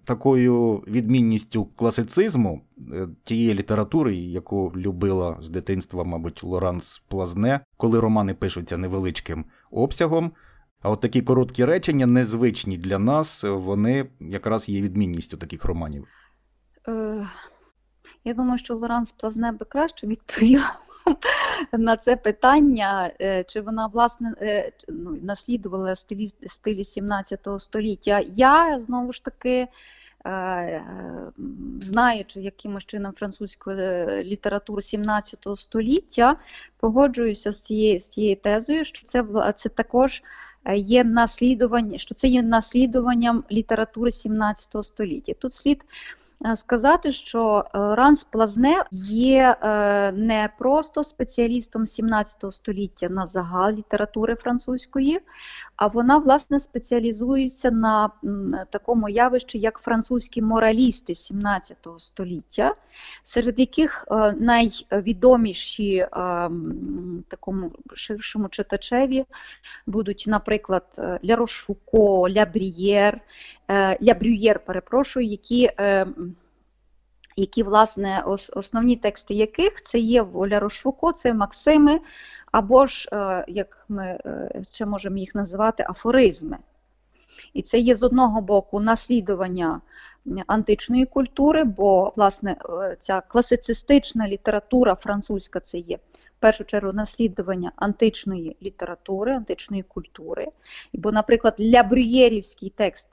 такою 0.05 0.75
відмінністю 0.75 1.65
класицизму 1.65 2.61
е, 2.93 3.09
тієї 3.25 3.55
літератури, 3.55 4.17
яку 4.17 4.73
любила 4.77 5.37
з 5.41 5.49
дитинства, 5.49 6.05
мабуть, 6.05 6.45
Лоранс 6.45 7.03
Плазне, 7.09 7.61
коли 7.77 8.01
романи 8.01 8.35
пишуться 8.35 8.77
невеличким 8.77 9.45
обсягом. 9.71 10.33
А 10.83 10.91
от 10.91 11.01
такі 11.01 11.23
короткі 11.23 11.65
речення, 11.65 12.07
незвичні 12.07 12.79
для 12.79 12.99
нас, 12.99 13.45
вони 13.45 14.07
якраз 14.21 14.69
є 14.69 14.83
відмінністю 14.83 15.37
таких 15.37 15.65
романів. 15.65 16.07
Е, 16.89 17.27
я 18.25 18.35
думаю, 18.35 18.59
що 18.59 18.77
Лоранс 18.77 19.13
Плазне 19.13 19.53
би 19.53 19.67
краще 19.67 20.07
відповіла 20.07 20.79
на 21.73 21.97
це 21.97 22.17
питання, 22.17 23.11
е, 23.21 23.45
чи 23.45 23.61
вона 23.61 23.87
власне 23.87 24.35
е, 24.41 24.73
ну, 24.89 25.19
наслідувала 25.23 25.97
стилі, 25.97 26.27
стилі 26.47 26.85
17 26.85 27.49
століття. 27.59 28.23
Я 28.37 28.81
знову 28.81 29.13
ж 29.13 29.25
таки. 29.25 29.69
Знаючи 31.81 32.41
якимось 32.41 32.85
чином 32.85 33.13
французьку 33.13 33.71
літературу 34.23 34.81
17 34.81 35.47
століття, 35.57 36.37
погоджуюся 36.81 37.53
з 37.53 37.61
цією 37.61 38.01
з 38.01 38.11
цією 38.11 38.37
тезою, 38.37 38.85
що 38.85 39.07
це 39.07 39.25
це 39.55 39.69
також 39.69 40.23
є 40.75 41.05
наслідування, 41.05 41.99
що 41.99 42.15
це 42.15 42.29
є 42.29 42.43
наслідуванням 42.43 43.45
літератури 43.53 44.11
17 44.11 44.85
століття. 44.85 45.33
Тут 45.39 45.53
слід 45.53 45.85
сказати, 46.55 47.13
що 47.13 47.65
е, 47.65 47.79
Ранс 47.95 48.25
Плазне 48.25 48.85
є 49.11 49.57
е, 49.63 50.13
не 50.13 50.51
просто 50.59 51.05
спеціалістом 51.05 51.87
17 51.87 52.53
століття 52.53 53.09
на 53.09 53.27
загал 53.27 53.73
літератури 53.73 54.35
французької, 54.35 55.21
а 55.79 55.87
вона 55.87 56.19
власне 56.19 56.61
спеціалізується 56.61 57.71
на 57.71 58.11
такому 58.71 59.09
явищі, 59.09 59.59
як 59.59 59.79
французькі 59.79 60.43
моралісти 60.43 61.15
17 61.15 61.89
століття, 61.97 62.75
серед 63.23 63.59
яких 63.59 64.07
найвідоміші 64.37 66.07
такому 67.29 67.73
ширшому 67.95 68.49
читачеві 68.49 69.25
будуть, 69.87 70.25
наприклад, 70.27 70.85
Ля 71.25 71.37
Рошфуко, 71.37 72.29
Ля 72.29 72.47
Брієр, 72.47 73.21
Ля 74.03 74.15
Брюєр, 74.21 74.65
перепрошую, 74.65 75.27
які 75.27 75.71
які, 77.37 77.63
власне, 77.63 78.25
основні 78.53 78.97
тексти 78.97 79.35
яких 79.35 79.83
це 79.83 79.99
є 79.99 80.23
Воля 80.23 80.61
Рошфуко, 80.61 81.13
це 81.13 81.35
Максими, 81.35 82.01
або 82.59 82.87
ж, 82.87 83.09
е, 83.13 83.45
як 83.49 83.85
ми 83.89 84.05
е, 84.05 84.63
ще 84.73 84.87
можемо 84.87 85.17
їх 85.17 85.35
називати, 85.35 85.85
афоризми. 85.89 86.59
І 87.55 87.63
це 87.63 87.79
є 87.79 87.95
з 87.95 88.03
одного 88.03 88.41
боку 88.41 88.81
наслідування 88.81 89.81
античної 90.47 91.05
культури, 91.05 91.65
бо, 91.65 92.13
власне, 92.17 92.57
е, 92.83 92.97
ця 92.99 93.21
класицистична 93.21 94.29
література 94.29 94.95
французька 94.95 95.61
це 95.61 95.79
є 95.79 95.97
в 95.97 96.41
першу 96.41 96.65
чергу 96.65 96.93
наслідування 96.93 97.73
античної 97.77 98.57
літератури, 98.63 99.33
античної 99.33 99.83
культури. 99.83 100.47
Бо, 100.93 101.13
наприклад, 101.13 101.57
лябрюєрівський 101.61 102.73
текст 102.77 103.09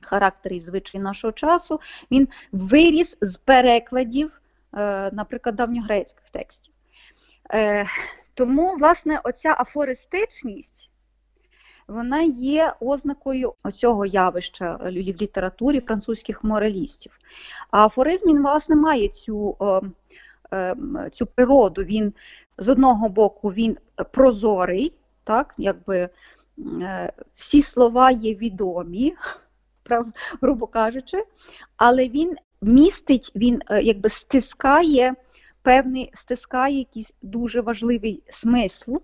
характер 0.00 0.52
і 0.52 0.60
звичай 0.60 1.00
нашого 1.00 1.32
часу, 1.32 1.80
він 2.10 2.28
виріс 2.52 3.18
з 3.20 3.36
перекладів, 3.36 4.40
наприклад, 5.12 5.56
давньогрецьких 5.56 6.24
текстів. 6.30 6.74
Е, 8.40 8.44
тому, 8.44 8.76
власне, 8.76 9.20
оця 9.24 9.56
афористичність. 9.58 10.90
Вона 11.88 12.22
є 12.22 12.72
ознакою 12.80 13.54
цього 13.74 14.06
явища 14.06 14.76
в 14.76 14.90
літературі 14.90 15.80
французьких 15.80 16.44
моралістів. 16.44 17.12
А 17.70 17.86
афоризм, 17.86 18.28
він, 18.28 18.38
власне, 18.38 18.76
має 18.76 19.08
цю 19.08 19.56
цю 21.12 21.26
природу. 21.26 21.82
Він 21.82 22.12
з 22.58 22.68
одного 22.68 23.08
боку 23.08 23.48
він 23.48 23.78
прозорий, 24.12 24.92
так, 25.24 25.54
якби 25.58 26.08
е, 26.58 27.12
всі 27.34 27.62
слова 27.62 28.10
є 28.10 28.34
відомі, 28.34 29.14
грубо 30.42 30.66
кажучи, 30.66 31.24
але 31.76 32.08
він 32.08 32.36
містить, 32.62 33.32
він 33.34 33.62
е, 33.70 33.82
якби 33.82 34.08
стискає 34.08 35.14
певний, 35.62 36.10
стискає 36.14 36.78
якийсь 36.78 37.14
дуже 37.22 37.60
важливий 37.60 38.22
смисл 38.28 38.96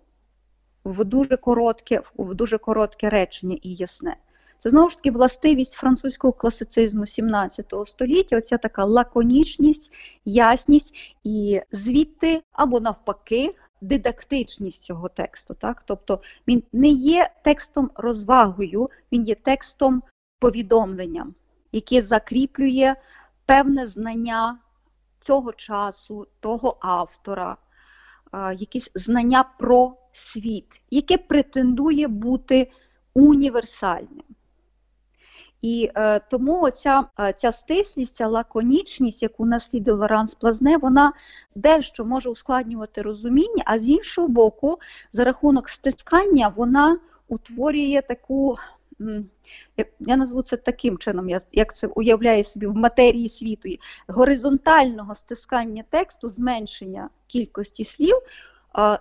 в 0.85 1.05
дуже 1.05 1.37
коротке, 1.37 2.03
в 2.19 2.35
дуже 2.35 2.59
коротке 2.59 3.11
речення 3.11 3.59
і 3.63 3.75
ясне. 3.75 4.17
Це 4.59 4.71
знову 4.71 4.89
ж 4.89 4.97
таки 4.97 5.11
властивість 5.11 5.73
французького 5.73 6.33
класицизму 6.33 7.07
17 7.07 7.75
століття, 7.87 8.37
оця 8.37 8.59
така 8.59 8.85
лаконічність, 8.85 9.93
ясність 10.25 10.95
і 11.25 11.61
звідти 11.73 12.43
або 12.53 12.81
навпаки. 12.81 13.55
Дидактичність 13.81 14.83
цього 14.83 15.09
тексту, 15.09 15.55
так? 15.55 15.83
тобто 15.83 16.21
він 16.49 16.63
не 16.73 16.89
є 16.89 17.31
текстом 17.45 17.91
розвагою, 17.95 18.91
він 19.13 19.25
є 19.25 19.35
текстом 19.35 20.03
повідомленням, 20.39 21.35
яке 21.73 22.03
закріплює 22.03 22.95
певне 23.47 23.87
знання 23.87 24.59
цього 25.27 25.53
часу, 25.53 26.27
того 26.41 26.77
автора, 26.81 27.57
якісь 28.57 28.91
знання 28.95 29.45
про 29.59 29.97
світ, 30.13 30.81
яке 30.91 31.19
претендує 31.19 32.09
бути 32.09 32.71
універсальним. 33.15 34.25
І 35.63 35.91
е, 35.95 36.19
тому 36.19 36.63
оця, 36.63 37.05
е, 37.21 37.33
ця 37.33 37.53
стислість, 37.53 38.17
ця 38.17 38.29
лаконічність, 38.29 39.23
яку 39.23 39.47
наслідує 39.47 39.97
Лоранс 39.97 40.35
Плазне, 40.35 40.77
вона 40.77 41.13
дещо 41.55 42.05
може 42.05 42.31
ускладнювати 42.31 43.03
розуміння, 43.03 43.63
а 43.65 43.79
з 43.79 43.89
іншого 43.89 44.29
боку, 44.29 44.79
за 45.13 45.25
рахунок 45.25 45.69
стискання, 45.69 46.49
вона 46.49 46.99
утворює 47.29 48.03
таку. 48.09 48.57
Я 50.01 50.17
назву 50.17 50.43
це 50.43 50.57
таким 50.57 50.99
чином, 50.99 51.29
як 51.53 51.75
це 51.75 51.87
уявляє 51.87 52.45
собі 52.45 52.67
в 52.67 52.75
матерії 52.75 53.29
світу, 53.29 53.69
горизонтального 54.09 55.15
стискання 55.15 55.85
тексту, 55.91 56.29
зменшення 56.29 57.09
кількості 57.27 57.85
слів, 57.85 58.17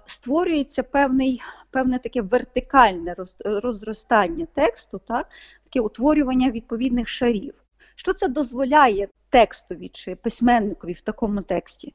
створюється 0.06 0.84
певний, 0.84 1.42
певне 1.70 2.00
таке 2.00 2.22
вертикальне 2.22 3.16
розростання 3.46 4.48
тексту, 4.54 5.02
так? 5.08 5.30
таке 5.64 5.80
утворювання 5.80 6.52
відповідних 6.52 7.08
шарів. 7.08 7.54
Що 7.96 8.14
це 8.14 8.28
дозволяє 8.28 9.08
текстові 9.30 9.90
чи 9.90 10.16
письменникові 10.16 10.94
в 10.94 11.02
такому 11.02 11.42
тексті? 11.42 11.94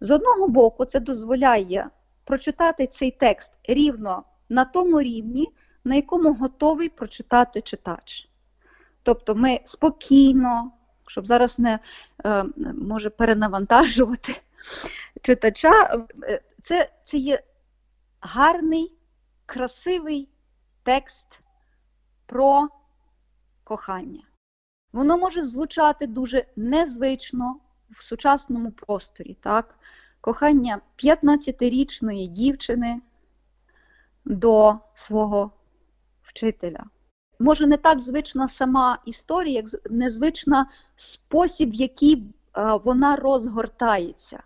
З 0.00 0.10
одного 0.10 0.48
боку, 0.48 0.84
це 0.84 1.00
дозволяє 1.00 1.88
прочитати 2.24 2.86
цей 2.86 3.10
текст 3.10 3.52
рівно 3.64 4.22
на 4.48 4.64
тому 4.64 5.00
рівні, 5.00 5.48
на 5.86 5.94
якому 5.94 6.34
готовий 6.34 6.88
прочитати 6.88 7.60
читач. 7.60 8.28
Тобто 9.02 9.34
ми 9.34 9.60
спокійно, 9.64 10.72
щоб 11.06 11.26
зараз 11.26 11.58
не 11.58 11.78
е, 12.24 12.44
може 12.74 13.10
перенавантажувати 13.10 14.36
читача, 15.22 16.04
е, 16.22 16.40
це, 16.62 16.90
це 17.04 17.16
є 17.16 17.42
гарний, 18.20 18.92
красивий 19.46 20.28
текст 20.82 21.40
про 22.26 22.68
кохання. 23.64 24.22
Воно 24.92 25.18
може 25.18 25.42
звучати 25.42 26.06
дуже 26.06 26.46
незвично 26.56 27.60
в 27.90 28.02
сучасному 28.04 28.70
просторі. 28.70 29.36
так? 29.40 29.78
Кохання 30.20 30.80
15-річної 31.04 32.28
дівчини 32.28 33.00
до 34.24 34.78
свого 34.94 35.50
вчителя. 36.26 36.84
Може, 37.38 37.66
не 37.66 37.76
так 37.76 38.00
звична 38.00 38.48
сама 38.48 38.98
історія, 39.06 39.54
як 39.54 39.90
незвична 39.90 40.70
спосіб, 40.96 41.70
в 41.70 41.74
який 41.74 42.24
вона 42.84 43.16
розгортається, 43.16 44.42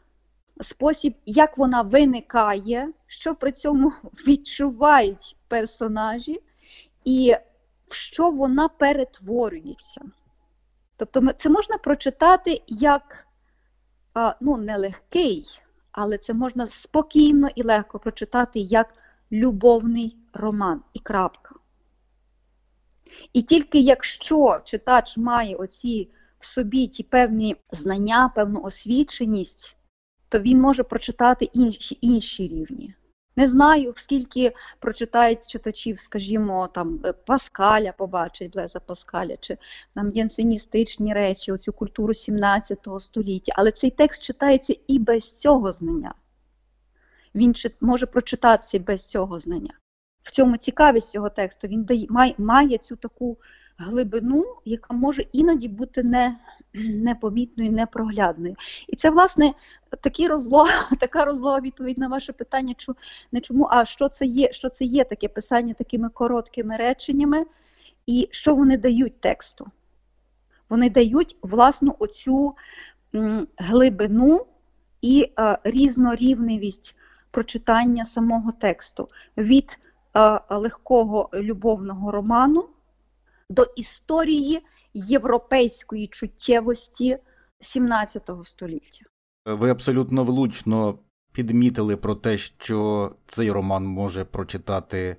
спосіб, 0.60 1.14
як 1.26 1.58
вона 1.58 1.82
виникає, 1.82 2.88
що 3.06 3.34
при 3.34 3.52
цьому 3.52 3.92
відчувають 4.26 5.37
персонажі, 5.49 6.40
і 7.04 7.37
в 7.88 7.94
що 7.94 8.30
вона 8.30 8.68
перетворюється. 8.68 10.00
Тобто, 10.96 11.32
це 11.32 11.49
можна 11.49 11.78
прочитати 11.78 12.62
як 12.66 13.26
ну, 14.40 14.56
нелегкий, 14.56 15.46
але 15.92 16.18
це 16.18 16.34
можна 16.34 16.68
спокійно 16.68 17.49
і 17.54 17.62
легко 17.62 17.99
прочитати 17.99 18.60
як 18.60 18.94
любовний 19.32 20.16
роман 20.32 20.82
і 20.92 20.99
крапка. 20.99 21.54
І 23.32 23.42
тільки 23.42 23.80
якщо 23.80 24.60
читач 24.64 25.16
має 25.16 25.56
оці 25.56 26.08
в 26.38 26.46
собі 26.46 26.86
ті 26.86 27.02
певні 27.02 27.56
знання, 27.72 28.32
певну 28.34 28.62
освіченість, 28.62 29.76
то 30.28 30.38
він 30.38 30.60
може 30.60 30.82
прочитати 30.82 31.44
інші 31.44 31.98
інші 32.00 32.48
рівні. 32.48 32.94
Не 33.36 33.48
знаю, 33.48 33.92
скільки 33.96 34.52
прочитають 34.78 35.46
читачів, 35.46 35.98
скажімо, 35.98 36.68
там 36.74 37.00
е, 37.04 37.12
Паскаля 37.12 37.92
побачить 37.92 38.50
Блеза 38.50 38.80
Паскаля, 38.80 39.36
чи 39.36 39.58
там 39.94 40.10
янсеністичні 40.10 41.14
речі, 41.14 41.52
оцю 41.52 41.72
культуру 41.72 42.14
17 42.14 42.88
століття. 42.98 43.52
Але 43.56 43.73
цей 43.73 43.90
текст 43.90 44.23
читається 44.23 44.76
і 44.86 44.99
без 44.99 45.40
цього 45.40 45.73
знання. 45.73 46.14
Він 47.34 47.54
може 47.80 48.06
прочитатися 48.06 48.78
без 48.78 49.06
цього 49.06 49.40
знання. 49.40 49.75
В 50.23 50.30
цьому 50.30 50.56
цікавість 50.56 51.11
цього 51.11 51.30
тексту 51.30 51.69
він 51.69 51.85
дає, 51.85 52.06
має, 52.11 52.35
має 52.39 52.78
цю 52.78 52.97
таку 52.97 53.37
глибину, 53.78 54.45
яка 54.65 54.95
може 54.95 55.23
іноді 55.33 55.69
бути 55.69 56.02
не, 56.02 56.37
непомітною, 56.75 57.73
непроглядною. 57.73 58.56
І 58.89 58.97
це, 58.97 59.11
власне, 59.11 59.54
такі 60.00 60.28
розло, 60.28 60.67
така 61.00 61.25
розлога 61.25 61.61
відповідь 61.61 61.99
на 61.99 62.09
ваше 62.09 62.33
питання, 62.33 62.75
чу, 62.75 62.97
не 63.33 63.41
чому, 63.41 63.69
а 63.71 63.85
що 63.85 64.09
це 64.09 64.26
є, 64.26 64.52
що 64.52 64.69
це 64.69 64.85
є 64.85 65.04
таке 65.04 65.28
писання 65.28 65.75
такими 65.75 66.09
короткими 66.09 66.76
реченнями, 66.76 67.47
і 68.06 68.28
що 68.30 68.54
вони 68.54 68.78
дають 68.78 69.21
тексту? 69.21 69.67
Вони 70.69 70.91
дають 70.91 71.37
власну 71.43 71.97
оцю 71.99 72.54
глибину 73.56 74.47
і 75.02 75.33
е, 75.39 75.59
різнорівневість 75.65 76.97
прочитання 77.30 78.04
самого 78.04 78.52
тексту 78.52 79.09
від 79.37 79.78
легкого 80.50 81.30
любовного 81.34 82.10
роману 82.10 82.68
до 83.50 83.62
історії 83.76 84.60
європейської 84.94 86.08
чуттєвості 86.08 87.18
17 87.60 88.30
століття. 88.42 89.04
Ви 89.46 89.70
абсолютно 89.70 90.25
влучно 90.25 90.99
підмітили 91.32 91.96
про 91.96 92.14
те, 92.14 92.38
що 92.38 93.10
цей 93.26 93.50
роман 93.50 93.84
може 93.84 94.25
прочитати 94.25 95.16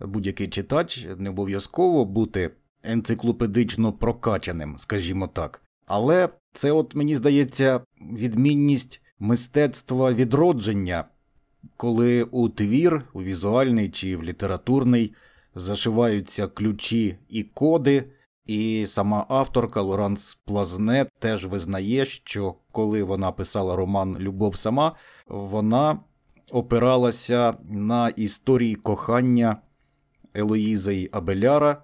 будь-який 0.00 0.48
читач, 0.48 1.06
не 1.18 1.30
обов'язково 1.30 2.04
бути 2.04 2.50
енциклопедично 2.82 3.92
прокачаним, 3.92 4.78
скажімо 4.78 5.26
так. 5.26 5.62
Але 5.86 6.28
це, 6.52 6.72
от 6.72 6.94
мені 6.94 7.16
здається, 7.16 7.80
відмінність 8.00 9.02
мистецтва 9.18 10.12
відродження, 10.12 11.04
коли 11.76 12.22
у 12.22 12.48
твір, 12.48 13.06
у 13.12 13.22
візуальний 13.22 13.90
чи 13.90 14.16
в 14.16 14.22
літературний 14.22 15.14
зашиваються 15.54 16.46
ключі 16.46 17.16
і 17.28 17.42
коди. 17.42 18.04
І 18.46 18.84
сама 18.86 19.26
авторка 19.28 19.80
Лоранс 19.80 20.38
Плазне 20.44 21.06
теж 21.18 21.46
визнає, 21.46 22.06
що 22.06 22.54
коли 22.72 23.02
вона 23.02 23.32
писала 23.32 23.76
роман 23.76 24.16
Любов 24.18 24.56
сама, 24.56 24.96
вона 25.28 25.98
опиралася 26.50 27.54
на 27.68 28.08
історії 28.08 28.74
кохання 28.74 29.56
Елоїзи 30.34 31.08
Абеляра, 31.12 31.82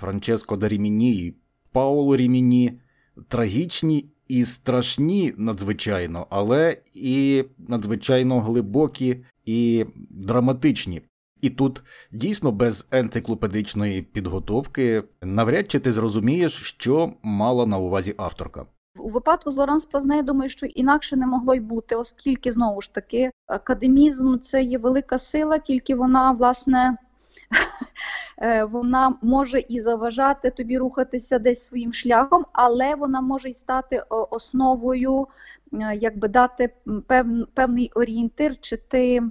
Франческо 0.00 0.56
да 0.56 0.68
Ріміні 0.68 1.16
і 1.16 1.34
Пауло 1.72 2.16
Ріміні, 2.16 2.80
трагічні 3.28 4.08
і 4.28 4.44
страшні 4.44 5.34
надзвичайно, 5.36 6.26
але 6.30 6.76
і 6.94 7.44
надзвичайно 7.58 8.40
глибокі 8.40 9.24
і 9.44 9.86
драматичні. 10.10 11.02
І 11.40 11.50
тут 11.50 11.82
дійсно 12.12 12.52
без 12.52 12.88
енциклопедичної 12.90 14.02
підготовки 14.02 15.02
навряд 15.22 15.70
чи 15.70 15.78
ти 15.78 15.92
зрозумієш, 15.92 16.52
що 16.52 17.12
мала 17.22 17.66
на 17.66 17.78
увазі 17.78 18.14
авторка. 18.16 18.66
У 18.98 19.10
випадку 19.10 19.50
з 19.50 19.56
Лоранс 19.56 19.84
Плазне, 19.84 20.16
я 20.16 20.22
думаю, 20.22 20.50
що 20.50 20.66
інакше 20.66 21.16
не 21.16 21.26
могло 21.26 21.54
й 21.54 21.60
бути, 21.60 21.96
оскільки 21.96 22.52
знову 22.52 22.80
ж 22.80 22.94
таки 22.94 23.30
академізм 23.46 24.38
це 24.38 24.62
є 24.62 24.78
велика 24.78 25.18
сила, 25.18 25.58
тільки 25.58 25.94
вона, 25.94 26.30
власне, 26.32 26.96
вона 28.70 29.14
може 29.22 29.60
і 29.68 29.80
заважати 29.80 30.50
тобі 30.50 30.78
рухатися 30.78 31.38
десь 31.38 31.64
своїм 31.64 31.92
шляхом, 31.92 32.46
але 32.52 32.94
вона 32.94 33.20
може 33.20 33.48
й 33.48 33.52
стати 33.52 34.02
основою, 34.08 35.26
е, 35.72 35.96
якби 35.96 36.28
дати 36.28 36.74
певний 37.54 37.90
орієнтир, 37.94 38.60
чи 38.60 38.76
ти 38.76 39.22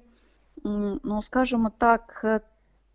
ну 1.04 1.22
скажімо 1.22 1.72
так, 1.78 2.22
е, 2.24 2.40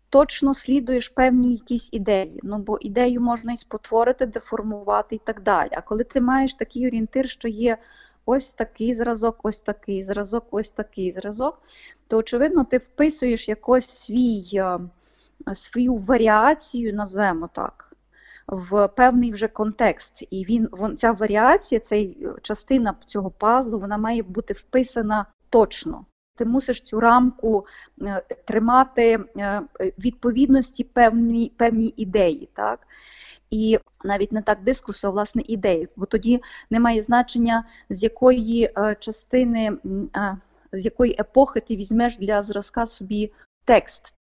точно 0.09 0.53
слідуєш 0.53 1.09
певні 1.09 1.51
якісь 1.51 1.89
ідеї. 1.91 2.39
Ну 2.43 2.57
бо 2.57 2.77
ідею 2.81 3.21
можна 3.21 3.53
і 3.53 3.57
спотворити, 3.57 4.25
деформувати 4.25 5.15
і 5.15 5.21
так 5.23 5.41
далі. 5.41 5.69
А 5.71 5.81
коли 5.81 6.03
ти 6.03 6.21
маєш 6.21 6.53
такий 6.53 6.87
орієнтир, 6.87 7.29
що 7.29 7.47
є 7.47 7.77
ось 8.25 8.53
такий 8.53 8.93
зразок, 8.93 9.39
ось 9.43 9.61
такий 9.61 10.03
зразок, 10.03 10.47
ось 10.51 10.71
такий 10.71 11.11
зразок, 11.11 11.61
то 12.07 12.17
очевидно 12.17 12.63
ти 12.63 12.77
вписуєш 12.77 13.49
якось 13.49 13.89
свій, 13.89 14.49
е, 14.53 14.79
свою 15.53 15.95
варіацію, 15.95 16.93
назвемо 16.93 17.49
так. 17.53 17.93
В 18.47 18.87
певний 18.87 19.31
вже 19.31 19.47
контекст, 19.47 20.23
і 20.29 20.45
він 20.45 20.69
ця 20.97 21.11
варіація, 21.11 21.79
ця 21.79 22.07
частина 22.41 22.95
цього 23.05 23.31
пазлу, 23.31 23.79
вона 23.79 23.97
має 23.97 24.23
бути 24.23 24.53
вписана 24.53 25.25
точно 25.49 26.05
ти 26.41 26.45
мусиш 26.45 26.81
цю 26.81 26.99
рамку 26.99 27.65
е, 28.01 28.21
тримати 28.45 29.19
е, 29.37 29.61
відповідності 29.79 30.83
певній 30.83 31.51
певній 31.57 31.93
ідеї. 31.97 32.49
так? 32.53 32.87
І 33.49 33.79
навіть 34.03 34.31
не 34.31 34.41
так 34.41 34.63
дискурсу, 34.63 35.07
а 35.07 35.11
власне 35.11 35.43
ідеї, 35.45 35.89
бо 35.95 36.05
тоді 36.05 36.41
немає 36.69 37.01
значення, 37.01 37.65
з 37.89 38.03
якої 38.03 38.71
е, 38.77 38.95
частини, 38.99 39.77
з 40.71 40.85
якої 40.85 41.15
епохи 41.19 41.59
ти 41.59 41.75
візьмеш 41.75 42.17
для 42.17 42.41
зразка 42.41 42.85
собі 42.85 43.31
текст. 43.65 44.13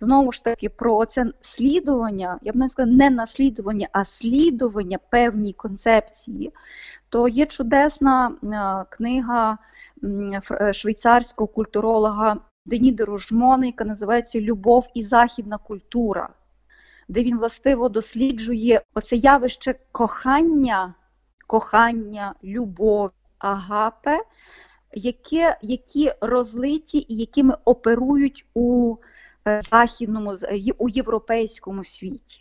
Знову 0.00 0.32
ж 0.32 0.44
таки 0.44 0.68
про 0.68 1.04
це 1.04 1.26
слідування, 1.40 2.38
я 2.42 2.52
б 2.52 2.56
не 2.56 2.68
сказала, 2.68 2.96
не 2.96 3.10
наслідування, 3.10 3.88
а 3.92 4.04
слідування 4.04 4.98
певній 5.10 5.52
концепції, 5.52 6.52
то 7.08 7.28
є 7.28 7.46
чудесна 7.46 8.28
е, 8.28 8.84
книга 8.90 9.58
е, 10.60 10.72
швейцарського 10.72 11.48
культуролога 11.48 12.36
Деніди 12.66 13.04
Ружмона, 13.04 13.66
яка 13.66 13.84
називається 13.84 14.40
Любов 14.40 14.88
і 14.94 15.02
західна 15.02 15.58
культура, 15.58 16.28
де 17.08 17.22
він 17.22 17.38
властиво 17.38 17.88
досліджує 17.88 18.82
оце 18.94 19.16
явище 19.16 19.74
кохання, 19.92 20.94
кохання, 21.46 22.34
любов, 22.44 23.10
агапе, 23.38 24.18
яке, 24.94 25.58
які 25.62 26.12
розлиті 26.20 27.06
і 27.08 27.16
якими 27.16 27.56
оперують 27.64 28.46
у 28.54 28.96
західному, 29.46 30.34
у 30.78 30.88
європейському 30.88 31.84
світі. 31.84 32.40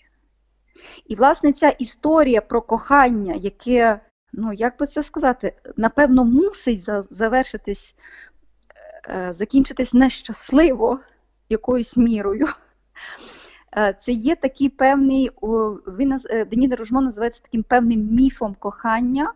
І, 1.07 1.15
власне, 1.15 1.53
ця 1.53 1.69
історія 1.69 2.41
про 2.41 2.61
кохання, 2.61 3.33
яке, 3.33 3.99
ну, 4.33 4.53
як 4.53 4.79
би 4.79 4.85
це 4.85 5.03
сказати, 5.03 5.53
напевно, 5.77 6.25
мусить 6.25 6.89
завершитись, 7.09 7.95
е, 9.09 9.33
закінчитись 9.33 9.93
нещасливо 9.93 10.99
якоюсь 11.49 11.97
мірою. 11.97 12.47
Е, 13.77 13.95
це 13.99 14.11
є 14.11 14.35
такий 14.35 14.69
певний, 14.69 15.29
він 15.87 16.17
Деніда 16.49 16.75
Ружмо 16.75 17.01
називається 17.01 17.41
таким 17.43 17.63
певним 17.63 17.99
міфом 17.99 18.55
кохання, 18.59 19.33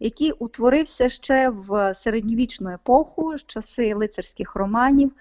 який 0.00 0.32
утворився 0.32 1.08
ще 1.08 1.48
в 1.48 1.94
середньовічну 1.94 2.70
епоху, 2.70 3.38
з 3.38 3.46
часи 3.46 3.94
лицарських 3.94 4.56
романів. 4.56 5.12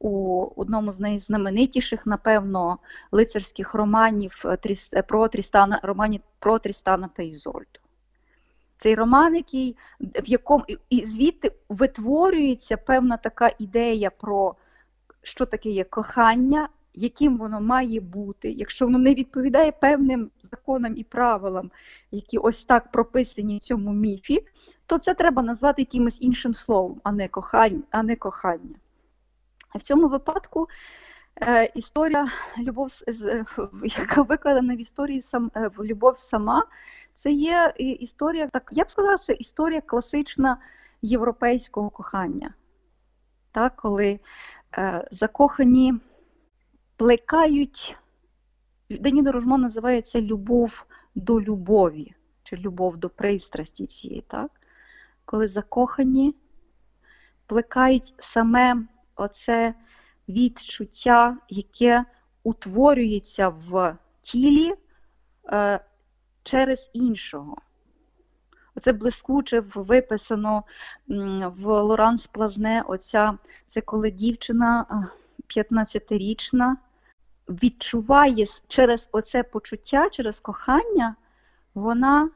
У 0.00 0.44
одному 0.56 0.90
з 0.90 1.00
найзнаменитіших, 1.00 2.06
напевно, 2.06 2.78
лицарських 3.12 3.74
романів 3.74 4.42
е, 4.44 4.58
е, 4.92 5.02
про 5.02 5.28
Трістана, 5.28 5.80
романі 5.82 6.20
про 6.38 6.58
Трістана 6.58 7.08
та 7.16 7.22
Ізольду. 7.22 7.80
Цей 8.76 8.94
роман, 8.94 9.36
який, 9.36 9.76
в 10.00 10.28
якому 10.28 10.64
і 10.90 11.04
звідти 11.04 11.52
витворюється 11.68 12.76
певна 12.76 13.16
така 13.16 13.50
ідея 13.58 14.10
про 14.10 14.54
що 15.22 15.46
таке 15.46 15.70
є 15.70 15.84
кохання, 15.84 16.68
яким 16.94 17.38
воно 17.38 17.60
має 17.60 18.00
бути, 18.00 18.50
якщо 18.50 18.84
воно 18.84 18.98
не 18.98 19.14
відповідає 19.14 19.72
певним 19.72 20.30
законам 20.42 20.96
і 20.96 21.04
правилам, 21.04 21.70
які 22.10 22.38
ось 22.38 22.64
так 22.64 22.92
прописані 22.92 23.58
в 23.58 23.60
цьому 23.60 23.92
міфі, 23.92 24.44
то 24.86 24.98
це 24.98 25.14
треба 25.14 25.42
назвати 25.42 25.82
якимось 25.82 26.22
іншим 26.22 26.54
словом, 26.54 27.00
а 27.04 27.12
не 27.12 27.28
кохання. 27.28 27.82
А 27.90 28.02
не 28.02 28.16
кохання. 28.16 28.74
В 29.78 29.82
цьому 29.82 30.08
випадку 30.08 30.68
е, 31.42 31.64
історія 31.74 32.26
любов, 32.58 32.88
яка 33.98 34.22
викладена 34.22 34.74
в 34.74 34.80
історії 34.80 35.20
сам, 35.20 35.50
е, 35.56 35.70
в 35.76 35.84
любов 35.84 36.18
сама, 36.18 36.66
це 37.12 37.32
є 37.32 37.72
історія, 37.78 38.48
так 38.48 38.70
я 38.72 38.84
б 38.84 38.90
сказала, 38.90 39.18
це 39.18 39.32
історія 39.32 39.80
класична 39.80 40.58
європейського 41.02 41.90
кохання. 41.90 42.54
Так, 43.52 43.76
Коли 43.76 44.20
е, 44.78 45.08
закохані 45.10 45.94
плекають, 46.96 47.96
Дані 48.90 49.30
Рожмо 49.30 49.58
називається 49.58 50.20
любов 50.20 50.86
до 51.14 51.40
любові, 51.40 52.14
чи 52.42 52.56
любов 52.56 52.96
до 52.96 53.10
пристрасті 53.10 53.86
цієї, 53.86 54.24
так? 54.28 54.50
коли 55.24 55.48
закохані 55.48 56.34
плекають 57.46 58.14
саме 58.18 58.82
оце 59.18 59.74
відчуття, 60.28 61.36
яке 61.48 62.04
утворюється 62.42 63.48
в 63.48 63.96
тілі 64.22 64.74
е, 65.52 65.80
через 66.42 66.90
іншого. 66.92 67.56
Оце 68.74 68.92
блискуче 68.92 69.60
виписано 69.60 70.64
в 71.46 71.82
Лоранс 71.82 72.26
Плазне. 72.26 72.82
Оця, 72.86 73.38
Це 73.66 73.80
коли 73.80 74.10
дівчина 74.10 74.86
15-річна 75.48 76.74
відчуває 77.48 78.44
через 78.68 79.08
оце 79.12 79.42
почуття, 79.42 80.10
через 80.10 80.40
кохання, 80.40 81.16
вона 81.74 82.30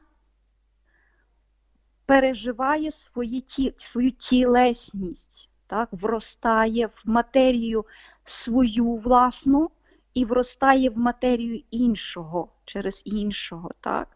переживає 2.05 2.91
свої 2.91 3.41
ті, 3.41 3.73
свою 3.77 4.11
тілесність, 4.11 5.49
так, 5.73 5.89
вростає 5.91 6.87
в 6.87 7.03
матерію 7.05 7.85
свою 8.25 8.95
власну 8.95 9.69
і 10.13 10.25
вростає 10.25 10.89
в 10.89 10.97
матерію 10.97 11.63
іншого 11.71 12.49
через 12.65 13.01
іншого. 13.05 13.71
Так. 13.81 14.07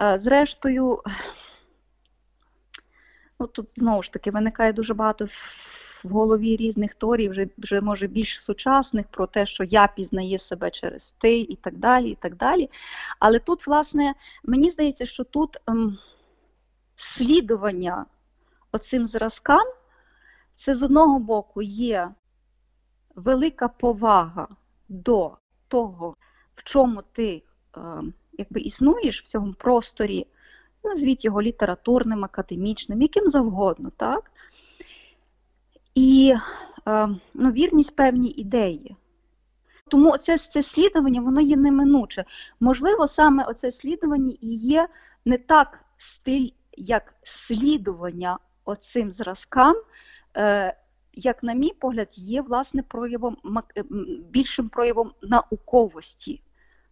Е, 0.00 0.18
зрештою, 0.18 1.02
ну, 3.40 3.46
тут 3.46 3.78
знову 3.78 4.02
ж 4.02 4.12
таки 4.12 4.30
виникає 4.30 4.72
дуже 4.72 4.94
багато 4.94 5.24
в 5.24 6.08
голові 6.10 6.56
різних 6.56 6.94
торій, 6.94 7.28
вже 7.28 7.48
вже 7.58 7.80
може 7.80 8.06
більш 8.06 8.40
сучасних, 8.40 9.06
про 9.08 9.26
те, 9.26 9.46
що 9.46 9.64
я 9.64 9.86
пізнаю 9.86 10.38
себе 10.38 10.70
через 10.70 11.10
ти 11.10 11.38
і 11.38 11.56
так 11.56 11.76
далі. 11.76 12.10
і 12.10 12.18
так 12.20 12.36
далі. 12.36 12.70
Але 13.18 13.38
тут, 13.38 13.66
власне, 13.66 14.14
мені 14.44 14.70
здається, 14.70 15.06
що 15.06 15.24
тут 15.24 15.56
ем, 15.66 15.98
слідування 16.96 18.06
оцим 18.72 19.06
зразкам, 19.06 19.66
це 20.56 20.74
з 20.74 20.82
одного 20.82 21.18
боку 21.18 21.62
є 21.62 22.10
велика 23.14 23.68
повага 23.68 24.48
до 24.88 25.36
того, 25.68 26.16
в 26.52 26.62
чому 26.64 27.02
ти 27.12 27.42
ем, 27.76 28.14
якби 28.32 28.60
існуєш 28.60 29.22
в 29.22 29.26
цьому 29.26 29.52
просторі, 29.52 30.26
назвіть 30.84 31.24
його 31.24 31.42
літературним, 31.42 32.24
академічним, 32.24 33.02
яким 33.02 33.28
завгодно. 33.28 33.90
так? 33.96 34.30
і 35.94 36.34
е, 36.88 37.08
ну, 37.34 37.50
вірність 37.50 37.96
певній 37.96 38.30
ідеї. 38.30 38.96
Тому 39.88 40.16
це, 40.16 40.38
це 40.38 40.62
слідування 40.62 41.20
воно 41.20 41.40
є 41.40 41.56
неминуче. 41.56 42.24
Можливо, 42.60 43.06
саме 43.08 43.44
оце 43.44 43.72
слідування 43.72 44.34
і 44.40 44.54
є 44.54 44.88
не 45.24 45.38
так 45.38 45.78
стиль, 45.96 46.48
як 46.72 47.14
слідування 47.22 48.38
оцим 48.64 49.12
зразкам, 49.12 49.76
е, 49.76 49.80
як, 51.12 51.42
на 51.42 51.54
мій 51.54 51.72
погляд, 51.72 52.08
є 52.14 52.42
власне 52.42 52.82
проявом 52.82 53.36
е, 53.76 53.84
більшим 54.30 54.68
проявом 54.68 55.12
науковості. 55.22 56.40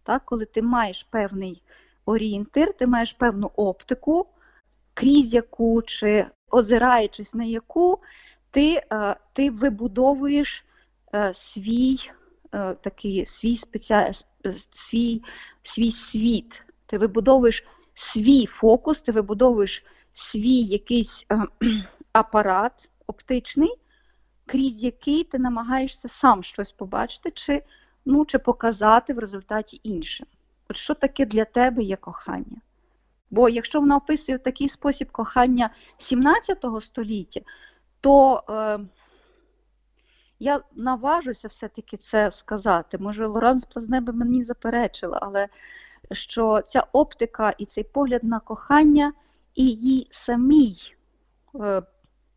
Так? 0.03 0.21
Коли 0.25 0.45
ти 0.45 0.61
маєш 0.61 1.03
певний 1.03 1.63
орієнтир, 2.05 2.73
ти 2.73 2.87
маєш 2.87 3.13
певну 3.13 3.51
оптику, 3.55 4.27
крізь 4.93 5.33
яку 5.33 5.81
чи 5.81 6.25
озираючись 6.51 7.33
на 7.33 7.43
яку 7.43 7.99
ти 8.51 8.81
е, 8.91 9.15
ти 9.33 9.49
вибудовуєш 9.49 10.65
е, 11.15 11.33
свій 11.33 11.97
е, 12.53 12.73
такий 12.73 13.25
свій 13.25 13.57
спеціаль... 13.57 14.11
свій, 14.71 15.23
свій 15.63 15.91
світ, 15.91 16.63
ти 16.85 16.97
вибудовуєш 16.97 17.65
свій 17.93 18.45
фокус, 18.45 19.01
ти 19.01 19.11
вибудовуєш 19.11 19.85
свій 20.13 20.61
якийсь 20.61 21.25
апарат 22.13 22.89
оптичний, 23.07 23.75
крізь 24.45 24.83
який 24.83 25.23
ти 25.23 25.39
намагаєшся 25.39 26.09
сам 26.09 26.43
щось 26.43 26.71
побачити, 26.71 27.31
чи 27.31 27.63
ну, 28.05 28.25
чи 28.25 28.39
показати 28.39 29.13
в 29.13 29.19
результаті 29.19 29.79
іншим. 29.83 30.27
От 30.69 30.75
що 30.75 30.93
таке 30.93 31.25
для 31.25 31.45
тебе 31.45 31.83
є 31.83 31.95
кохання? 31.95 32.61
Бо 33.31 33.49
якщо 33.49 33.79
вона 33.79 33.97
описує 33.97 34.37
в 34.37 34.41
такий 34.41 34.69
спосіб 34.69 35.11
кохання 35.11 35.69
17 35.97 36.65
століття, 36.79 37.41
то 38.01 38.43
е, 38.49 38.79
я 40.39 40.61
наважуся 40.75 41.47
все-таки 41.47 41.97
це 41.97 42.31
сказати. 42.31 42.97
Може, 42.97 43.25
Лоранс 43.25 43.65
Плазне 43.65 44.01
би 44.01 44.13
мені 44.13 44.41
заперечила, 44.41 45.19
але 45.21 45.47
що 46.11 46.61
ця 46.61 46.85
оптика 46.91 47.53
і 47.57 47.65
цей 47.65 47.83
погляд 47.83 48.23
на 48.23 48.39
кохання 48.39 49.13
і 49.55 49.65
їй 49.65 50.07
самій 50.11 50.77
е, 51.55 51.81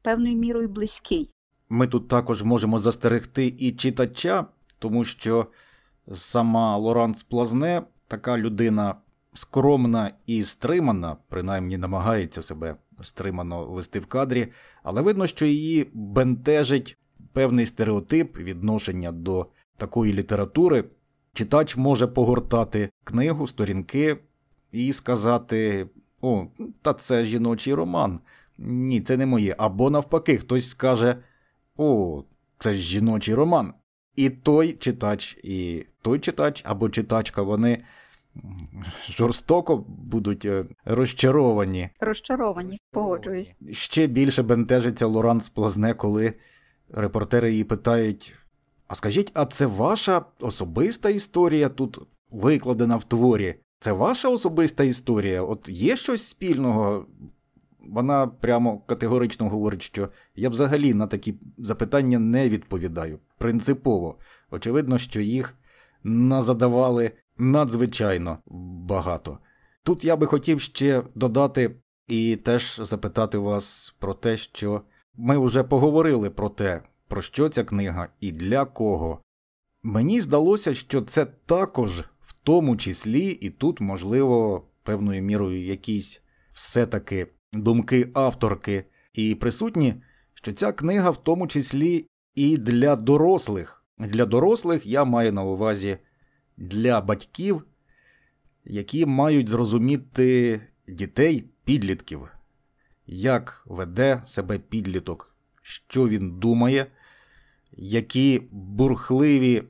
певною 0.07 0.37
мірою 0.37 0.69
близький. 0.69 1.31
Ми 1.69 1.87
тут 1.87 2.09
також 2.09 2.43
можемо 2.43 2.79
застерегти 2.79 3.55
і 3.59 3.73
читача, 3.73 4.47
тому 4.79 5.05
що 5.05 5.47
сама 6.15 6.77
Лоранс 6.77 7.23
Плазне 7.23 7.83
така 8.09 8.39
людина 8.39 8.95
скромна 9.35 10.11
і 10.27 10.43
стримана, 10.43 11.17
принаймні 11.29 11.79
намагається 11.79 12.43
себе 12.43 12.77
стримано 13.03 13.67
вести 13.67 14.01
в 14.01 14.07
кадрі, 14.07 14.49
але 14.83 15.03
видно, 15.03 15.27
що 15.27 15.47
її 15.47 15.91
бентежить 15.93 16.97
певний 17.33 17.67
стереотип 17.67 18.37
відношення 18.37 19.13
до 19.13 19.47
такої 19.77 20.13
літератури. 20.13 20.85
Читач 21.33 21.77
може 21.77 22.07
погортати 22.07 22.91
книгу, 23.05 23.47
сторінки 23.47 24.17
і 24.73 24.93
сказати: 24.93 25.87
О, 26.21 26.47
та 26.83 26.95
це 26.95 27.25
жіночий 27.25 27.75
роман. 27.75 28.21
Ні, 28.59 29.01
це 29.01 29.17
не 29.17 29.27
моє. 29.27 29.55
Або 29.59 29.91
навпаки, 29.91 30.37
хтось 30.39 30.69
скаже: 30.69 31.17
О, 31.77 32.23
це 32.59 32.75
ж 32.75 32.81
жіночий 32.81 33.35
роман. 33.35 33.75
і 34.17 34.31
той 34.31 34.73
читач, 34.73 35.39
і 35.45 35.87
той 36.03 36.19
читач 36.19 36.63
або 36.67 36.89
читачка, 36.89 37.43
вони 37.43 37.85
жорстоко 39.09 39.85
будуть 39.89 40.45
е, 40.45 40.65
розчаровані. 40.85 41.89
Розчаровані, 42.01 42.79
погоджуюсь. 42.93 43.55
Ще 43.73 44.07
більше 44.07 44.43
бентежиться 44.43 45.07
Лоран 45.07 45.41
Сплазне, 45.41 45.95
коли 45.95 46.33
репортери 46.93 47.51
її 47.51 47.65
питають: 47.65 48.35
А 48.89 48.95
скажіть, 48.95 49.31
а 49.35 49.47
це 49.47 49.67
ваша 49.67 50.25
особиста 50.41 51.11
історія 51.11 51.69
тут 51.69 51.99
викладена 52.31 52.97
в 52.97 53.05
творі? 53.05 53.55
Це 53.81 53.93
ваша 53.93 54.29
особиста 54.29 54.85
історія? 54.85 55.43
От 55.43 55.69
є 55.69 55.97
щось 55.97 56.27
спільного? 56.27 57.07
Вона 57.93 58.27
прямо 58.27 58.79
категорично 58.79 59.49
говорить, 59.49 59.83
що 59.83 60.09
я 60.35 60.49
взагалі 60.49 60.95
на 60.95 61.07
такі 61.07 61.35
запитання 61.59 62.19
не 62.19 62.49
відповідаю. 62.49 63.19
Принципово. 63.39 64.19
Очевидно, 64.51 64.99
що 64.99 65.21
їх 65.21 65.55
назадавали 66.03 67.13
надзвичайно 67.39 68.39
багато. 68.87 69.39
Тут 69.83 70.05
я 70.05 70.17
би 70.17 70.27
хотів 70.27 70.61
ще 70.61 71.03
додати 71.15 71.77
і 72.09 72.37
теж 72.37 72.81
запитати 72.83 73.39
вас 73.39 73.95
про 73.99 74.15
те, 74.15 74.37
що 74.37 74.83
ми 75.17 75.39
вже 75.39 75.63
поговорили 75.63 76.31
про 76.31 76.49
те, 76.49 76.83
про 77.09 77.23
що 77.23 77.49
ця 77.49 77.65
книга 77.65 78.09
і 78.21 78.33
для 78.33 78.65
кого. 78.65 79.21
Мені 79.83 80.21
здалося, 80.21 80.75
що 80.75 81.03
це 81.03 81.27
також 81.27 82.01
в 82.27 82.33
тому 82.43 82.77
числі, 82.77 83.29
і 83.29 83.51
тут, 83.51 83.81
можливо, 83.81 84.67
певною 84.83 85.23
мірою 85.23 85.65
якісь 85.65 86.23
все-таки 86.53 87.27
думки 87.57 88.11
авторки. 88.15 88.85
І 89.13 89.35
присутні, 89.35 89.95
що 90.35 90.53
ця 90.53 90.73
книга 90.73 91.11
в 91.11 91.25
тому 91.25 91.47
числі 91.47 92.07
і 92.35 92.57
для 92.57 92.97
дорослих. 92.97 93.85
Для 93.99 94.27
дорослих 94.27 94.87
я 94.87 95.05
маю 95.05 95.33
на 95.33 95.43
увазі 95.43 95.99
для 96.57 97.01
батьків, 97.01 97.63
які 98.65 99.07
мають 99.07 99.49
зрозуміти 99.49 100.61
дітей, 100.89 101.45
підлітків, 101.65 102.29
як 103.07 103.63
веде 103.67 104.23
себе 104.27 104.59
підліток, 104.59 105.37
що 105.63 106.09
він 106.09 106.39
думає, 106.39 106.87
які 107.73 108.43
бурхливі 108.51 109.63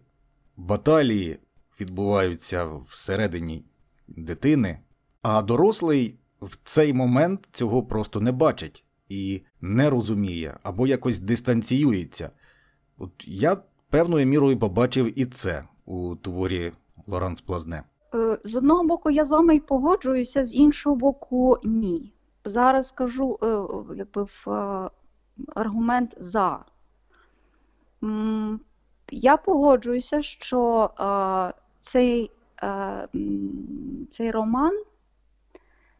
баталії 0.56 1.38
відбуваються 1.80 2.66
всередині 2.66 3.64
дитини, 4.08 4.78
а 5.22 5.42
дорослий 5.42 6.14
в 6.40 6.58
цей 6.64 6.92
момент 6.92 7.48
цього 7.52 7.82
просто 7.82 8.20
не 8.20 8.32
бачить 8.32 8.84
і 9.08 9.42
не 9.60 9.90
розуміє 9.90 10.58
або 10.62 10.86
якось 10.86 11.18
дистанціюється. 11.18 12.30
От 12.98 13.10
я 13.24 13.56
певною 13.90 14.26
мірою 14.26 14.58
побачив 14.58 15.18
і 15.18 15.24
це 15.24 15.64
у 15.84 16.16
творі 16.16 16.72
Лоранс 17.06 17.40
Плазне. 17.40 17.82
Е, 18.14 18.38
з 18.44 18.54
одного 18.54 18.84
боку, 18.84 19.10
я 19.10 19.24
з 19.24 19.30
вами 19.30 19.56
й 19.56 19.60
погоджуюся, 19.60 20.44
з 20.44 20.54
іншого 20.54 20.96
боку, 20.96 21.58
ні. 21.64 22.12
Зараз 22.44 22.88
скажу 22.88 23.38
е, 23.42 23.46
якби 23.96 24.22
в 24.22 24.50
е, 24.50 24.90
аргумент 25.54 26.14
за. 26.18 26.64
Я 29.10 29.36
погоджуюся, 29.36 30.22
що 30.22 30.90
цей, 31.80 32.30
цей 34.10 34.30
роман 34.30 34.82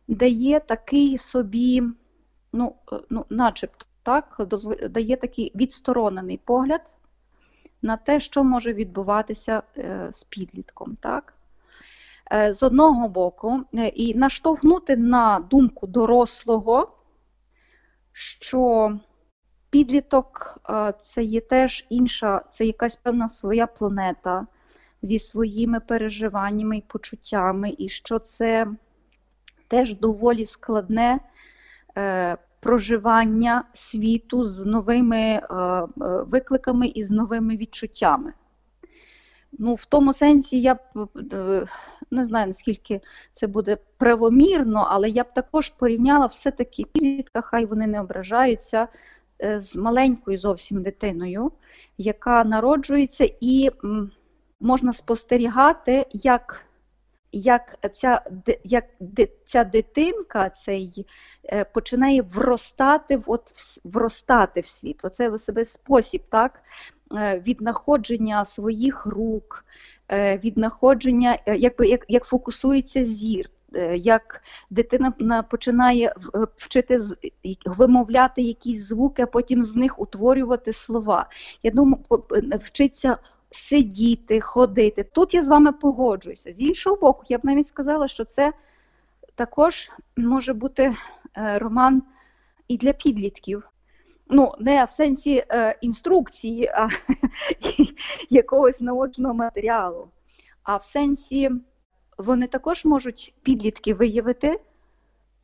дає 0.08 0.60
такий 0.60 1.18
собі, 1.18 1.82
ну, 2.52 2.74
ну 3.10 3.26
начебто, 3.30 3.86
так, 4.02 4.40
дає 4.90 5.16
такий 5.16 5.52
відсторонений 5.54 6.40
погляд 6.44 6.96
на 7.82 7.96
те, 7.96 8.20
що 8.20 8.44
може 8.44 8.72
відбуватися 8.72 9.62
е, 9.76 10.08
з 10.10 10.24
підлітком. 10.24 10.96
Так? 11.00 11.34
Е, 12.32 12.54
з 12.54 12.62
одного 12.62 13.08
боку, 13.08 13.60
е, 13.74 13.88
і 13.88 14.14
наштовхнути 14.14 14.96
на 14.96 15.40
думку 15.50 15.86
дорослого, 15.86 16.92
що 18.12 18.92
підліток 19.70 20.58
це 21.00 21.22
є 21.22 21.40
теж 21.40 21.86
інша, 21.88 22.42
це 22.50 22.64
якась 22.64 22.96
певна 22.96 23.28
своя 23.28 23.66
планета 23.66 24.46
зі 25.02 25.18
своїми 25.18 25.80
переживаннями 25.80 26.76
і 26.76 26.84
почуттями, 26.86 27.74
і 27.78 27.88
що 27.88 28.18
це 28.18 28.66
теж 29.68 29.98
доволі 29.98 30.44
складне 30.44 31.20
проживання 32.66 33.64
світу 33.72 34.44
з 34.44 34.66
новими 34.66 35.16
е, 35.16 35.40
е, 35.50 35.86
викликами 36.22 36.86
і 36.86 37.04
з 37.04 37.10
новими 37.10 37.56
відчуттями. 37.56 38.32
Ну, 39.58 39.74
В 39.74 39.84
тому 39.84 40.12
сенсі 40.12 40.60
я 40.60 40.74
б 40.74 40.78
е, 41.32 41.66
не 42.10 42.24
знаю, 42.24 42.46
наскільки 42.46 43.00
це 43.32 43.46
буде 43.46 43.78
правомірно, 43.98 44.86
але 44.90 45.08
я 45.08 45.24
б 45.24 45.32
також 45.34 45.68
порівняла 45.68 46.26
все-таки 46.26 46.84
підлітка, 46.92 47.40
хай 47.40 47.66
вони 47.66 47.86
не 47.86 48.00
ображаються 48.00 48.88
з 49.56 49.76
маленькою 49.76 50.38
зовсім 50.38 50.82
дитиною, 50.82 51.52
яка 51.98 52.44
народжується, 52.44 53.30
і 53.40 53.70
можна 54.60 54.92
спостерігати, 54.92 56.06
як 56.12 56.65
як 57.36 57.78
ця 57.92 58.20
як 58.64 58.84
ця 59.44 59.64
дитинка 59.64 60.50
цей, 60.50 61.06
е, 61.44 61.64
починає 61.64 62.22
вростати 62.22 63.16
в 63.16 63.24
от, 63.26 63.52
вростати 63.84 64.60
в 64.60 64.66
світ. 64.66 65.00
Оце 65.02 65.30
в 65.30 65.40
себе 65.40 65.64
спосіб 65.64 66.22
так, 66.30 66.62
е, 67.12 67.42
від 67.46 67.58
знаходження 67.58 68.44
своїх 68.44 69.06
рук, 69.06 69.64
е, 70.12 70.38
від 70.38 70.54
знаходження, 70.54 71.38
як, 71.46 71.74
як, 71.80 72.04
як 72.08 72.24
фокусується 72.24 73.04
зір. 73.04 73.50
Як 73.94 74.42
дитина 74.70 75.42
починає 75.50 76.14
вчити 76.56 77.00
вимовляти 77.66 78.42
якісь 78.42 78.86
звуки, 78.86 79.22
а 79.22 79.26
потім 79.26 79.62
з 79.62 79.76
них 79.76 80.00
утворювати 80.00 80.72
слова. 80.72 81.28
Я 81.62 81.70
думаю, 81.70 82.02
вчиться 82.60 83.16
сидіти, 83.56 84.40
ходити. 84.40 85.04
Тут 85.04 85.34
я 85.34 85.42
з 85.42 85.48
вами 85.48 85.72
погоджуюся. 85.72 86.52
З 86.52 86.60
іншого 86.60 86.96
боку, 86.96 87.24
я 87.28 87.38
б 87.38 87.44
навіть 87.44 87.66
сказала, 87.66 88.08
що 88.08 88.24
це 88.24 88.52
також 89.34 89.90
може 90.16 90.52
бути 90.52 90.94
е, 91.36 91.58
роман 91.58 92.02
і 92.68 92.76
для 92.76 92.92
підлітків. 92.92 93.68
Ну, 94.28 94.52
не 94.58 94.84
в 94.84 94.90
сенсі 94.90 95.44
е, 95.50 95.78
інструкції, 95.80 96.66
а 96.66 96.88
якогось 98.30 98.80
наочного 98.80 99.34
матеріалу. 99.34 100.08
А 100.62 100.76
в 100.76 100.84
сенсі 100.84 101.50
вони 102.18 102.46
також 102.46 102.84
можуть 102.84 103.34
підлітки 103.42 103.94
виявити, 103.94 104.60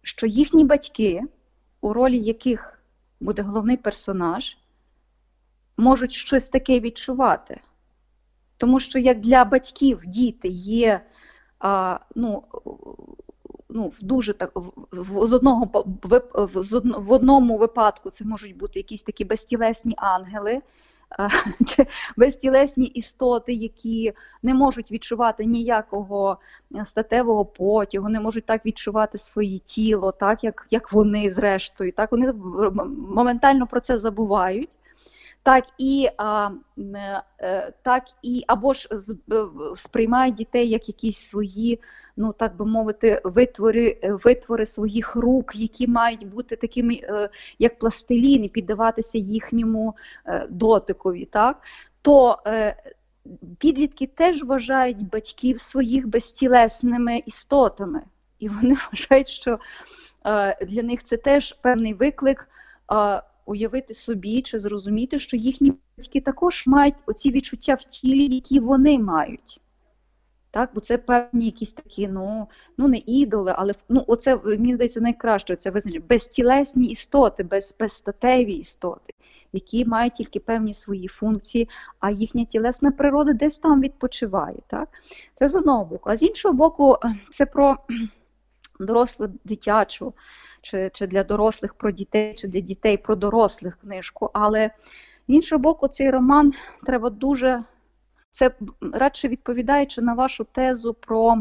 що 0.02 0.26
їхні 0.26 0.64
батьки, 0.64 1.22
у 1.80 1.92
ролі 1.92 2.18
яких 2.18 2.82
буде 3.20 3.42
головний 3.42 3.76
персонаж, 3.76 4.56
можуть 5.76 6.12
щось 6.12 6.48
таке 6.48 6.80
відчувати. 6.80 7.60
Тому 8.62 8.80
що 8.80 8.98
як 8.98 9.20
для 9.20 9.44
батьків 9.44 10.00
діти 10.06 10.48
є 10.48 11.00
а, 11.60 11.98
ну, 12.14 12.42
ну, 13.68 13.90
дуже 14.02 14.32
так, 14.32 14.50
в, 14.92 15.26
з 15.26 15.32
одного, 15.32 15.70
в, 16.98 17.12
одному 17.12 17.58
випадку 17.58 18.10
це 18.10 18.24
можуть 18.24 18.56
бути 18.56 18.78
якісь 18.78 19.02
такі 19.02 19.24
безтілесні 19.24 19.94
ангели, 19.96 20.60
чи 21.66 21.86
безтілесні 22.16 22.86
істоти, 22.86 23.52
які 23.52 24.12
не 24.42 24.54
можуть 24.54 24.92
відчувати 24.92 25.44
ніякого 25.44 26.38
статевого 26.84 27.44
потягу, 27.44 28.08
не 28.08 28.20
можуть 28.20 28.46
так 28.46 28.66
відчувати 28.66 29.18
своє 29.18 29.58
тіло, 29.58 30.12
так 30.12 30.44
як 30.44 30.66
як 30.70 30.92
вони 30.92 31.30
зрештою. 31.30 31.92
Так 31.92 32.12
Вони 32.12 32.32
моментально 33.08 33.66
про 33.66 33.80
це 33.80 33.98
забувають 33.98 34.70
так 35.42 35.64
і 35.78 36.08
а, 36.16 36.50
е, 37.40 37.72
так 37.82 38.04
і 38.22 38.44
або 38.46 38.74
ж 38.74 38.88
е, 38.92 39.44
сприймають 39.76 40.34
дітей 40.34 40.68
як 40.68 40.88
якісь 40.88 41.18
свої, 41.18 41.80
ну 42.16 42.32
так 42.32 42.56
би 42.56 42.66
мовити, 42.66 43.20
витвори 43.24 43.98
витвори 44.02 44.66
своїх 44.66 45.16
рук, 45.16 45.56
які 45.56 45.86
мають 45.86 46.26
бути 46.26 46.56
такими, 46.56 46.94
е, 47.02 47.28
як 47.58 47.78
пластилін, 47.78 48.44
і 48.44 48.48
піддаватися 48.48 49.18
їхньому 49.18 49.96
дотикові. 50.48 51.24
так, 51.24 51.62
то 52.02 52.38
Підлітки 53.58 54.06
теж 54.06 54.42
вважають 54.42 55.08
батьків 55.08 55.60
своїх 55.60 56.06
безтілесними 56.06 57.22
істотами, 57.26 58.02
і 58.38 58.48
вони 58.48 58.74
вважають, 58.92 59.28
що 59.28 59.58
для 60.66 60.82
них 60.82 61.02
це 61.02 61.16
теж 61.16 61.52
певний 61.52 61.94
виклик 61.94 62.48
уявити 63.46 63.94
собі 63.94 64.42
чи 64.42 64.58
зрозуміти, 64.58 65.18
що 65.18 65.36
їхні 65.36 65.72
батьки 65.98 66.20
також 66.20 66.66
мають 66.66 66.94
оці 67.06 67.30
відчуття 67.30 67.74
в 67.74 67.84
тілі, 67.84 68.34
які 68.34 68.60
вони 68.60 68.98
мають. 68.98 69.60
Так, 70.52 70.70
Бо 70.74 70.80
це 70.80 70.98
певні 70.98 71.46
якісь 71.46 71.72
такі, 71.72 72.08
ну 72.08 72.48
ну 72.78 72.88
не 72.88 73.02
ідоли, 73.06 73.54
але 73.56 73.74
ну, 73.88 74.04
оце, 74.06 74.36
мені 74.36 74.74
здається, 74.74 75.00
найкраще 75.00 75.56
це 75.56 75.70
визначення 75.70 76.04
безтілесні 76.08 76.86
істоти, 76.86 77.42
без, 77.42 77.74
безстатеві 77.80 78.52
істоти. 78.52 79.12
які 79.52 79.84
мають 79.84 80.14
тільки 80.14 80.40
певні 80.40 80.74
свої 80.74 81.08
функції, 81.08 81.68
а 82.00 82.10
їхня 82.10 82.44
тілесна 82.44 82.90
природа 82.90 83.32
десь 83.32 83.58
там 83.58 83.80
відпочиває. 83.80 84.58
Так? 84.66 84.88
Це 85.34 85.48
з 85.48 85.54
одного 85.54 85.84
боку. 85.84 86.10
А 86.10 86.16
з 86.16 86.22
іншого 86.22 86.54
боку, 86.54 86.96
це 87.30 87.46
про 87.46 87.76
дорослу 88.80 89.28
дитячу, 89.44 90.12
чи, 90.62 90.90
чи 90.94 91.06
для 91.06 91.24
дорослих 91.24 91.74
про 91.74 91.90
дітей, 91.90 92.34
чи 92.34 92.48
для 92.48 92.60
дітей 92.60 92.96
про 92.96 93.16
дорослих 93.16 93.78
книжку. 93.80 94.30
Але 94.32 94.70
з 95.28 95.32
іншого 95.34 95.58
боку, 95.62 95.88
цей 95.88 96.10
роман 96.10 96.52
треба 96.86 97.10
дуже. 97.10 97.64
Це 98.30 98.50
радше 98.92 99.28
відповідаючи 99.28 100.02
на 100.02 100.14
вашу 100.14 100.44
тезу 100.44 100.94
про 100.94 101.38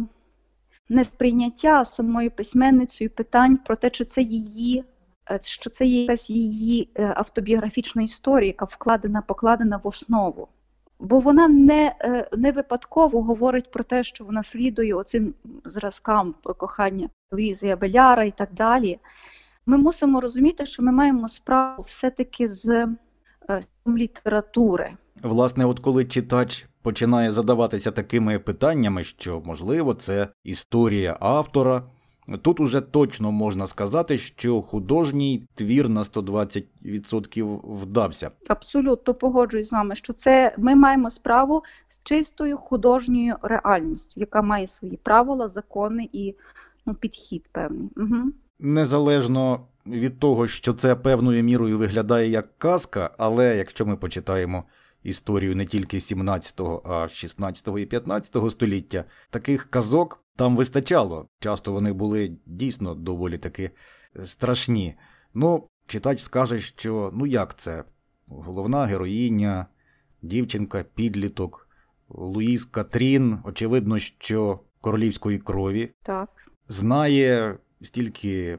несприйняття 0.90 1.86
самою 1.86 2.32
письменницею 2.32 3.10
питань 3.10 3.58
про 3.58 3.76
те, 3.76 3.90
чи 3.90 4.06
це 4.06 4.22
її, 4.22 4.84
е, 5.32 5.40
що 5.42 5.70
це 5.70 5.86
якась 5.86 6.30
її 6.30 6.90
е, 6.96 7.14
автобіографічна 7.16 8.04
історія, 8.04 8.48
яка 8.48 8.66
вкладена, 8.66 9.22
покладена 9.22 9.78
в 9.78 9.88
основу. 9.88 10.48
Бо 11.02 11.20
вона 11.20 11.48
не 11.48 11.96
е, 12.00 12.28
не 12.38 12.52
випадково 12.52 13.24
говорить 13.24 13.72
про 13.72 13.84
те, 13.84 14.04
що 14.04 14.24
вона 14.24 14.44
слідує 14.44 14.94
оцим 14.94 15.34
зразкам 15.66 16.36
кохання 16.58 17.10
Луїзи 17.32 17.70
Абеляра 17.70 18.24
і 18.24 18.32
так 18.32 18.50
далі. 18.54 19.00
Ми 19.66 19.78
мусимо 19.78 20.22
розуміти, 20.22 20.66
що 20.66 20.84
ми 20.84 20.92
маємо 20.92 21.28
справу 21.28 21.84
все-таки 21.88 22.48
з 22.48 22.88
літератури. 23.88 24.94
Власне, 25.24 25.66
от 25.66 25.80
коли 25.80 26.06
читач 26.06 26.66
починає 26.82 27.32
задаватися 27.32 27.92
такими 27.92 28.40
питаннями, 28.40 29.04
що, 29.04 29.42
можливо, 29.46 29.94
це 29.94 30.28
історія 30.44 31.18
автора. 31.20 31.84
Тут 32.42 32.60
уже 32.60 32.82
точно 32.82 33.32
можна 33.32 33.68
сказати, 33.68 34.18
що 34.18 34.62
художній 34.62 35.48
твір 35.56 35.90
на 35.90 36.04
120% 36.04 37.60
вдався. 37.82 38.32
Абсолютно 38.48 39.14
погоджуюсь 39.14 39.68
з 39.68 39.72
вами, 39.72 39.96
що 39.96 40.14
це 40.14 40.56
ми 40.58 40.76
маємо 40.76 41.10
справу 41.10 41.64
з 41.90 42.02
чистою 42.04 42.58
художньою 42.58 43.36
реальністю, 43.42 44.20
яка 44.20 44.42
має 44.42 44.68
свої 44.68 44.98
правила, 44.98 45.48
закони 45.48 46.10
і 46.14 46.36
ну, 46.86 46.94
підхід 46.94 47.50
певний. 47.52 47.90
Угу. 47.98 48.32
Незалежно 48.60 49.60
від 49.88 50.20
того, 50.20 50.48
що 50.48 50.74
це 50.74 50.96
певною 50.96 51.44
мірою 51.44 51.78
виглядає 51.78 52.30
як 52.30 52.58
казка, 52.58 53.10
але 53.18 53.58
якщо 53.58 53.86
ми 53.86 53.96
почитаємо 53.96 54.64
історію 55.04 55.56
не 55.56 55.66
тільки 55.66 55.98
17-го, 55.98 56.82
а 56.86 57.08
16 57.08 57.68
і 57.68 57.72
15-го 57.72 58.50
століття, 58.50 59.04
таких 59.30 59.70
казок 59.70 60.21
там 60.36 60.56
вистачало. 60.56 61.28
Часто 61.40 61.74
вони 61.74 61.94
були 61.94 62.38
дійсно 62.46 62.96
доволі 62.96 63.38
таки 63.38 63.72
страшні. 64.26 64.96
Ну, 65.34 65.68
читач 65.88 66.22
скаже, 66.22 66.60
що 66.60 67.12
ну 67.14 67.26
як 67.26 67.58
це? 67.58 67.84
Головна 68.28 68.86
героїня, 68.86 69.66
дівчинка, 70.22 70.86
підліток, 70.96 71.68
Луїс 72.10 72.66
Катрін, 72.66 73.38
очевидно, 73.44 74.00
що 74.00 74.60
королівської 74.82 75.38
крові. 75.38 75.92
Так. 76.04 76.30
Знає 76.68 77.58
стільки 77.82 78.58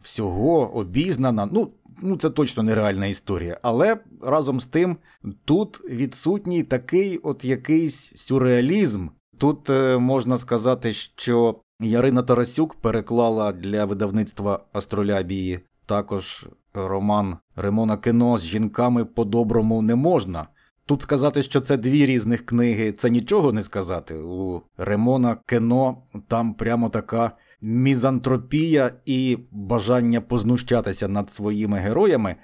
всього, 0.00 0.74
обізнана. 0.76 1.48
Ну, 1.52 1.72
ну 2.02 2.16
це 2.16 2.30
точно 2.30 2.62
нереальна 2.62 3.06
історія. 3.06 3.58
Але 3.62 3.96
разом 4.22 4.60
з 4.60 4.66
тим 4.66 4.96
тут 5.44 5.90
відсутній 5.90 6.62
такий 6.62 7.18
от 7.18 7.44
якийсь 7.44 8.12
сюрреалізм. 8.16 9.08
Тут 9.38 9.70
е, 9.70 9.98
можна 9.98 10.36
сказати, 10.36 10.92
що 10.92 11.60
Ярина 11.80 12.22
Тарасюк 12.22 12.74
переклала 12.74 13.52
для 13.52 13.84
видавництва 13.84 14.60
Астролябії 14.72 15.60
також 15.86 16.48
роман 16.74 17.36
Ремона 17.56 17.96
Кіно 17.96 18.38
з 18.38 18.44
жінками 18.44 19.04
по-доброму 19.04 19.82
не 19.82 19.94
можна. 19.94 20.46
Тут 20.86 21.02
сказати, 21.02 21.42
що 21.42 21.60
це 21.60 21.76
дві 21.76 22.06
різних 22.06 22.46
книги, 22.46 22.92
це 22.92 23.10
нічого 23.10 23.52
не 23.52 23.62
сказати. 23.62 24.14
У 24.14 24.62
Ремона 24.76 25.36
Кіно 25.46 26.02
там 26.28 26.54
прямо 26.54 26.88
така 26.88 27.32
мізантропія 27.60 28.92
і 29.04 29.38
бажання 29.50 30.20
познущатися 30.20 31.08
над 31.08 31.30
своїми 31.30 31.78
героями. 31.78 32.36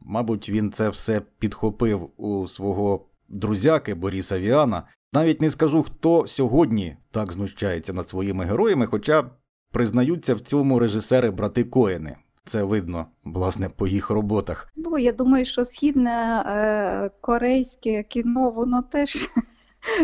Мабуть, 0.00 0.48
він 0.48 0.72
це 0.72 0.88
все 0.88 1.22
підхопив 1.38 2.10
у 2.16 2.46
свого 2.46 3.06
друзяки 3.28 3.94
Боріса 3.94 4.38
Віана. 4.38 4.82
Навіть 5.12 5.40
не 5.40 5.50
скажу, 5.50 5.82
хто 5.82 6.26
сьогодні 6.26 6.96
так 7.10 7.32
знущається 7.32 7.92
над 7.92 8.08
своїми 8.08 8.44
героями, 8.44 8.86
хоча 8.86 9.24
признаються 9.72 10.34
в 10.34 10.40
цьому 10.40 10.78
режисери 10.78 11.30
брати 11.30 11.64
Коени. 11.64 12.16
Це 12.44 12.62
видно, 12.62 13.06
власне, 13.24 13.68
по 13.68 13.86
їх 13.86 14.10
роботах. 14.10 14.72
Ну, 14.76 14.98
я 14.98 15.12
думаю, 15.12 15.44
що 15.44 15.64
східне 15.64 16.44
е, 16.46 17.10
корейське 17.20 18.02
кіно, 18.02 18.50
воно 18.50 18.82
теж 18.82 19.30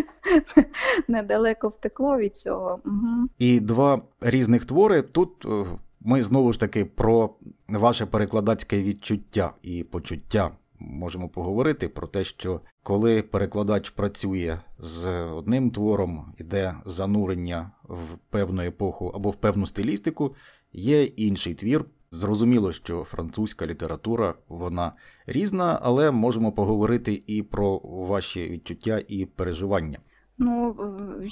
недалеко 1.09 1.69
втекло 1.69 2.19
від 2.19 2.37
цього. 2.37 2.81
Угу. 2.85 3.29
І 3.39 3.61
два 3.61 4.03
різних 4.21 4.65
твори. 4.65 5.03
Тут 5.03 5.45
е, 5.45 5.65
ми 6.01 6.23
знову 6.23 6.53
ж 6.53 6.61
таки 6.61 6.85
про 6.85 7.31
ваше 7.69 8.07
перекладацьке 8.07 8.83
відчуття 8.83 9.53
і 9.63 9.85
почуття 9.85 10.51
можемо 10.79 11.29
поговорити 11.29 11.89
про 11.89 12.07
те, 12.07 12.25
що 12.25 12.61
коли 12.83 13.23
перекладач 13.23 13.91
працює 13.91 14.59
з 14.79 15.07
одним 15.23 15.71
твором, 15.71 16.35
іде 16.39 16.75
занурення 16.85 17.71
в 17.83 18.19
певну 18.31 18.63
епоху 18.63 19.13
або 19.15 19.31
в 19.31 19.37
певну 19.37 19.67
стилістику, 19.67 20.35
є 20.73 21.05
інший 21.05 21.55
твір. 21.55 21.85
Зрозуміло, 22.11 22.73
що 22.73 23.03
французька 23.03 23.67
література 23.67 24.35
вона 24.49 24.93
різна, 25.27 25.79
але 25.83 26.11
можемо 26.11 26.53
поговорити 26.53 27.23
і 27.27 27.43
про 27.43 27.79
ваші 27.85 28.49
відчуття 28.49 29.03
і 29.09 29.25
переживання. 29.27 29.99
Ну, 30.39 30.77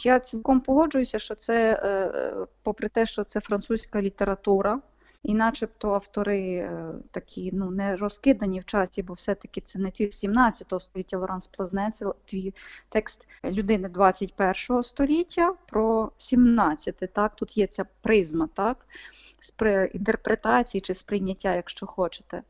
я 0.05 0.21
цілком 0.21 0.61
погоджуюся, 0.61 1.19
що 1.19 1.35
це, 1.35 1.81
е, 1.83 1.89
е, 1.89 2.47
попри 2.63 2.89
те, 2.89 3.07
що 3.07 3.25
це 3.25 3.41
французька 3.41 4.03
література, 4.03 4.81
і 5.25 5.35
начебто 5.35 5.95
автори 5.95 6.55
е, 6.55 6.93
такі 7.11 7.51
ну, 7.53 7.71
не 7.71 7.97
розкидані 7.97 8.61
в 8.61 8.65
часі, 8.65 9.03
бо 9.03 9.13
все-таки 9.13 9.61
це 9.61 9.79
не 9.79 9.91
ті 9.91 10.13
17 10.13 10.83
століття 10.83 11.19
Лоранс 11.19 11.47
Плазне, 11.47 11.91
це 11.91 12.07
твій 12.25 12.55
текст 12.89 13.27
людини 13.45 13.89
21 13.89 14.83
століття 14.83 15.55
про 15.67 16.11
17. 16.17 17.13
Так? 17.13 17.37
Тут 17.37 17.57
є 17.57 17.67
ця 17.67 17.85
призма, 18.03 18.49
так? 18.55 18.87
інтерпретації 19.95 20.81
чи 20.81 20.95
сприйняття, 20.95 21.55
якщо 21.55 21.87
хочете. 21.87 22.43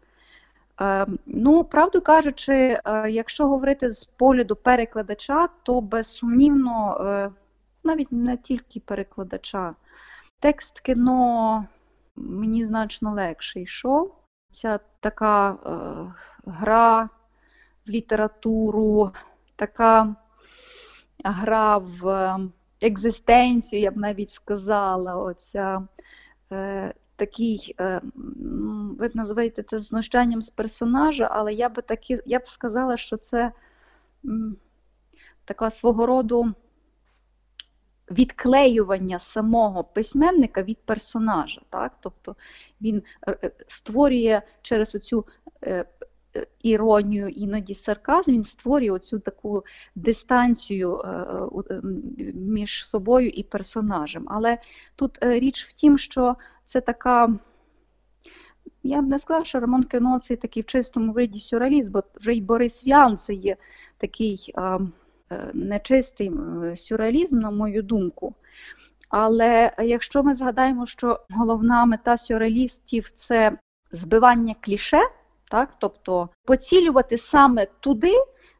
Ем, 0.78 1.18
ну, 1.26 1.64
правду 1.64 2.00
кажучи, 2.00 2.80
е, 2.84 3.10
якщо 3.10 3.48
говорити 3.48 3.90
з 3.90 4.04
погляду 4.04 4.56
перекладача, 4.56 5.48
то 5.62 5.80
безсумнівно, 5.80 6.96
е, 7.00 7.30
навіть 7.84 8.12
не 8.12 8.37
тільки 8.37 8.80
перекладача, 8.80 9.74
текст 10.40 10.80
кіно 10.80 11.64
мені 12.16 12.64
значно 12.64 13.12
легше 13.12 13.61
йшов. 13.61 14.14
Ця 14.50 14.81
така 15.00 15.50
е, 15.50 16.12
гра 16.46 17.09
в 17.87 17.90
літературу, 17.90 19.12
така 19.57 20.16
гра 21.24 21.79
в 21.79 22.37
екзистенцію, 22.81 23.83
я 23.83 23.90
б 23.90 23.96
навіть 23.96 24.31
сказала, 24.31 25.16
оця 25.16 25.88
е, 26.53 26.94
такий, 27.16 27.74
е, 27.81 28.00
ви 28.98 29.11
називаєте 29.14 29.62
це 29.62 29.79
знущанням 29.79 30.42
з 30.42 30.50
персонажа, 30.50 31.29
але 31.31 31.55
я 31.55 31.68
би 31.68 31.83
такі, 31.83 32.18
я 32.27 32.38
б 32.38 32.48
сказала, 32.48 32.96
що 32.96 33.16
це 33.16 33.53
така 35.44 35.70
свого 35.70 36.07
роду 36.07 36.55
відклеювання 38.10 39.18
самого 39.18 39.84
письменника 39.84 40.62
від 40.62 40.78
персонажа. 40.78 41.60
Так? 41.70 41.92
Тобто 42.00 42.36
він 42.80 43.02
е, 43.26 43.38
е, 43.44 43.50
створює 43.66 44.42
через 44.62 44.94
оцю 44.94 45.26
е, 45.62 45.84
іронію, 46.62 47.28
іноді 47.28 47.74
сарказм, 47.74 48.32
він 48.32 48.44
створює 48.44 48.90
оцю 48.90 49.18
таку 49.18 49.64
дистанцію 49.94 51.02
між 52.34 52.88
собою 52.88 53.28
і 53.28 53.42
персонажем. 53.42 54.26
Але 54.28 54.59
тут 54.96 55.18
річ 55.20 55.64
в 55.64 55.72
тім, 55.72 55.98
що 55.98 56.36
це 56.64 56.80
така. 56.80 57.34
Я 58.82 59.02
б 59.02 59.09
не 59.09 59.18
сказала, 59.18 59.44
що 59.44 59.61
Рамон 59.61 59.82
Кено 59.82 60.18
це 60.18 60.36
такий 60.36 60.62
в 60.62 60.66
чистому 60.66 61.12
виді 61.12 61.38
сюрреаліст, 61.38 61.90
бо 61.90 62.02
вже 62.14 62.34
й 62.34 62.40
Борис 62.40 62.86
Вян 62.86 63.16
це 63.16 63.34
є 63.34 63.57
такий 63.98 64.55
нечистий 65.55 66.32
сюрреалізм, 66.74 67.39
на 67.39 67.51
мою 67.51 67.82
думку. 67.82 68.35
Але 69.09 69.72
якщо 69.78 70.22
ми 70.22 70.35
згадаємо, 70.35 70.87
що 70.87 71.20
головна 71.30 71.85
мета 71.85 72.16
сюрреалістів 72.16 73.11
це 73.11 73.59
збивання 73.93 74.55
кліше, 74.61 75.01
так, 75.51 75.70
тобто 75.78 76.28
поцілювати 76.45 77.18
саме 77.18 77.66
туди, 77.80 78.14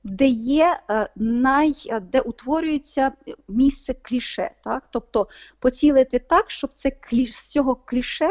де 0.05 0.27
є 0.27 0.81
е, 0.91 1.09
най, 1.17 1.75
де 2.03 2.21
утворюється 2.21 3.13
місце 3.49 3.95
кліше, 4.03 4.51
так, 4.65 4.83
тобто 4.91 5.29
поцілити 5.59 6.19
так, 6.19 6.51
щоб 6.51 6.71
це 6.75 6.91
кліш, 6.91 7.37
з 7.37 7.49
цього 7.49 7.75
кліше 7.75 8.31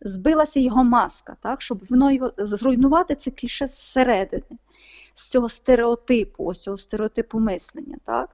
збилася 0.00 0.60
його 0.60 0.84
маска, 0.84 1.36
так, 1.42 1.62
щоб 1.62 1.78
воно 1.90 2.10
його 2.10 2.32
зруйнувати 2.38 3.14
це 3.14 3.30
кліше 3.30 3.66
зсередини. 3.66 4.42
З 5.18 5.26
цього 5.28 5.48
стереотипу, 5.48 6.44
ось 6.44 6.62
цього 6.62 6.78
стереотипу 6.78 7.38
мислення. 7.38 7.96
Так? 8.04 8.30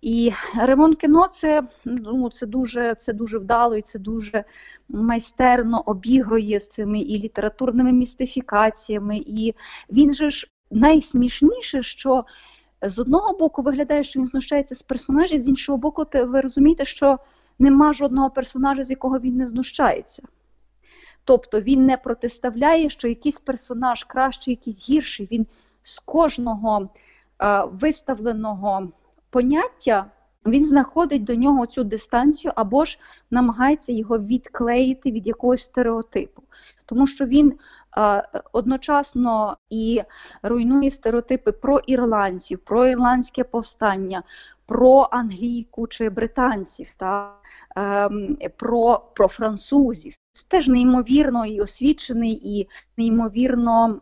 І 0.00 0.32
ремонт 0.56 1.00
кіно 1.00 1.28
це 1.28 1.62
ну, 1.84 2.30
це, 2.30 2.46
дуже 2.46 2.94
це 2.94 3.12
дуже 3.12 3.38
вдало 3.38 3.76
і 3.76 3.82
це 3.82 3.98
дуже 3.98 4.44
майстерно 4.88 5.82
обігрує 5.86 6.60
з 6.60 6.68
цими 6.68 7.00
і 7.00 7.18
літературними 7.18 7.92
містифікаціями. 7.92 9.16
І 9.16 9.54
він 9.90 10.12
же 10.12 10.30
ж 10.30 10.50
найсмішніше, 10.70 11.82
що 11.82 12.24
з 12.82 12.98
одного 12.98 13.38
боку 13.38 13.62
виглядає, 13.62 14.02
що 14.02 14.20
він 14.20 14.26
знущається 14.26 14.74
з 14.74 14.82
персонажів, 14.82 15.40
з 15.40 15.48
іншого 15.48 15.78
боку, 15.78 16.06
ви 16.14 16.40
розумієте, 16.40 16.84
що 16.84 17.18
нема 17.58 17.92
жодного 17.92 18.30
персонажа, 18.30 18.82
з 18.82 18.90
якого 18.90 19.18
він 19.18 19.36
не 19.36 19.46
знущається. 19.46 20.22
Тобто 21.24 21.60
він 21.60 21.86
не 21.86 21.96
протиставляє, 21.96 22.88
що 22.88 23.08
якийсь 23.08 23.38
персонаж 23.38 24.04
кращий, 24.04 24.54
якийсь 24.54 24.90
гірший. 24.90 25.28
Він 25.32 25.46
з 25.82 25.98
кожного 25.98 26.88
е, 27.42 27.64
виставленого 27.64 28.88
поняття 29.30 30.10
він 30.46 30.64
знаходить 30.64 31.24
до 31.24 31.34
нього 31.34 31.66
цю 31.66 31.84
дистанцію 31.84 32.52
або 32.56 32.84
ж 32.84 32.98
намагається 33.30 33.92
його 33.92 34.18
відклеїти 34.18 35.12
від 35.12 35.26
якогось 35.26 35.62
стереотипу. 35.62 36.42
Тому 36.86 37.06
що 37.06 37.26
він 37.26 37.52
е, 37.98 38.22
одночасно 38.52 39.56
і 39.70 40.02
руйнує 40.42 40.90
стереотипи 40.90 41.52
про 41.52 41.78
ірландців, 41.78 42.58
про 42.58 42.86
ірландське 42.86 43.44
повстання, 43.44 44.22
про 44.66 45.08
англійку 45.10 45.86
чи 45.86 46.10
британців, 46.10 46.88
та, 46.96 47.34
е, 47.76 48.08
про, 48.56 49.02
про 49.14 49.28
французів. 49.28 50.14
Це 50.32 50.44
теж 50.48 50.68
неймовірно 50.68 51.46
і 51.46 51.60
освічений, 51.60 52.58
і 52.58 52.68
неймовірно. 52.96 54.00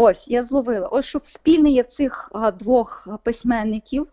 Ось 0.00 0.28
я 0.28 0.42
зловила. 0.42 0.88
Ось 0.88 1.04
що 1.04 1.20
спільне 1.22 1.70
є 1.70 1.82
в 1.82 1.86
цих 1.86 2.32
двох 2.58 3.08
письменників, 3.22 4.08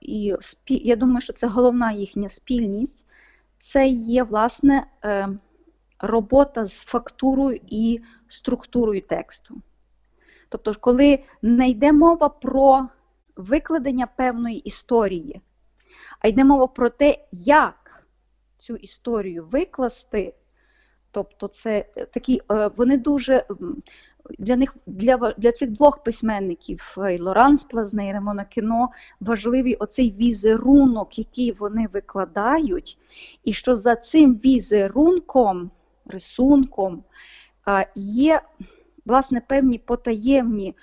і 0.00 0.34
я 0.68 0.96
думаю, 0.96 1.20
що 1.20 1.32
це 1.32 1.46
головна 1.46 1.92
їхня 1.92 2.28
спільність. 2.28 3.06
Це 3.58 3.88
є 3.88 4.22
власне 4.22 4.86
е, 5.04 5.28
робота 5.98 6.64
з 6.64 6.80
фактурою 6.80 7.60
і 7.66 8.00
структурою 8.28 9.02
тексту. 9.02 9.62
Тобто, 10.48 10.74
коли 10.80 11.24
не 11.42 11.68
йде 11.68 11.92
мова 11.92 12.28
про 12.28 12.88
викладення 13.36 14.06
певної 14.06 14.58
історії, 14.58 15.40
а 16.20 16.28
йде 16.28 16.44
мова 16.44 16.66
про 16.66 16.88
те, 16.90 17.18
як 17.32 18.04
цю 18.58 18.76
історію 18.76 19.44
викласти. 19.44 20.34
Тобто, 21.10 21.48
це 21.48 21.82
такі, 22.12 22.42
е, 22.50 22.70
вони 22.76 22.96
дуже 22.96 23.44
для 24.38 24.56
них 24.56 24.76
для 24.86 25.34
для 25.38 25.52
цих 25.52 25.70
двох 25.70 26.02
письменників 26.02 26.96
і 27.10 27.18
Лоранс 27.18 27.64
Плазне 27.64 28.08
і 28.08 28.12
Ремона 28.12 28.44
Кіно 28.44 28.88
важливий 29.20 29.74
оцей 29.74 30.14
візерунок, 30.18 31.18
який 31.18 31.52
вони 31.52 31.86
викладають, 31.92 32.98
і 33.44 33.52
що 33.52 33.76
за 33.76 33.96
цим 33.96 34.34
візерунком, 34.34 35.70
рисунком 36.06 37.04
є 37.94 38.40
власне 39.06 39.40
певні 39.48 39.78
потаємні 39.78 40.74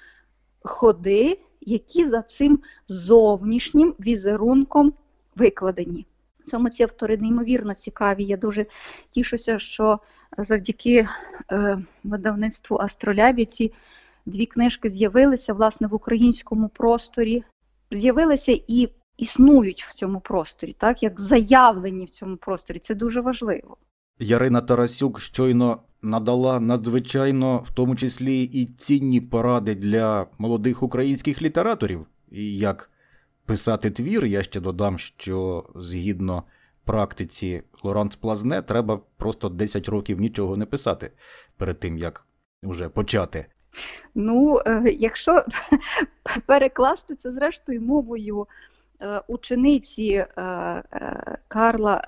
ходи, 0.63 1.39
які 1.61 2.05
за 2.05 2.21
цим 2.21 2.59
зовнішнім 2.87 3.95
візерунком 3.99 4.93
викладені. 5.35 6.05
Цьому 6.45 6.69
ці 6.69 6.83
автори 6.83 7.17
неймовірно 7.17 7.73
цікаві. 7.73 8.23
Я 8.23 8.37
дуже 8.37 8.65
тішуся, 9.11 9.59
що 9.59 9.99
завдяки 10.37 11.07
е, 11.51 11.77
видавництву 12.03 12.77
Астролябі 12.77 13.45
ці 13.45 13.71
дві 14.25 14.45
книжки 14.45 14.89
з'явилися 14.89 15.53
власне 15.53 15.87
в 15.87 15.93
українському 15.93 16.69
просторі, 16.69 17.43
з'явилися 17.91 18.59
і 18.67 18.89
існують 19.17 19.83
в 19.83 19.93
цьому 19.93 20.19
просторі, 20.19 20.73
так 20.73 21.03
як 21.03 21.21
заявлені 21.21 22.05
в 22.05 22.09
цьому 22.09 22.37
просторі. 22.37 22.79
Це 22.79 22.95
дуже 22.95 23.21
важливо. 23.21 23.77
Ярина 24.19 24.61
Тарасюк 24.61 25.19
щойно 25.19 25.81
надала 26.01 26.59
надзвичайно, 26.59 27.57
в 27.57 27.73
тому 27.73 27.95
числі 27.95 28.43
і 28.43 28.65
цінні 28.65 29.21
поради 29.21 29.75
для 29.75 30.27
молодих 30.37 30.83
українських 30.83 31.41
літераторів, 31.41 32.05
і 32.31 32.57
як 32.57 32.89
писати 33.45 33.91
твір. 33.91 34.25
Я 34.25 34.43
ще 34.43 34.59
додам, 34.59 34.99
що 34.99 35.65
згідно 35.75 36.43
практиці 36.85 37.63
Лоранс 37.83 38.15
Плазне 38.15 38.61
треба 38.61 38.99
просто 39.17 39.49
10 39.49 39.89
років 39.89 40.19
нічого 40.19 40.57
не 40.57 40.65
писати 40.65 41.11
перед 41.57 41.79
тим, 41.79 41.97
як 41.97 42.25
вже 42.63 42.89
почати. 42.89 43.45
Ну, 44.15 44.59
е, 44.65 44.83
якщо 44.99 45.43
перекласти 46.45 47.15
це 47.15 47.31
зрештою 47.31 47.81
мовою 47.81 48.47
е, 49.01 49.21
учениці 49.27 50.07
е, 50.07 50.25
Карла 51.47 52.01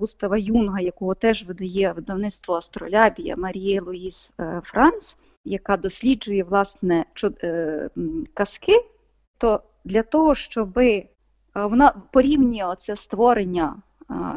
Густава 0.00 0.36
Юнга, 0.38 0.80
якого 0.80 1.14
теж 1.14 1.44
видає 1.44 1.92
видавництво 1.92 2.54
Астролябія 2.54 3.36
Марії 3.36 3.80
Луїс 3.80 4.30
Франц, 4.62 5.16
яка 5.44 5.76
досліджує 5.76 6.44
власне 6.44 7.04
казки, 8.34 8.72
то 9.38 9.62
для 9.84 10.02
того, 10.02 10.34
щоб 10.34 10.80
вона 11.54 12.02
порівнює 12.12 12.74
це 12.78 12.96
створення 12.96 13.76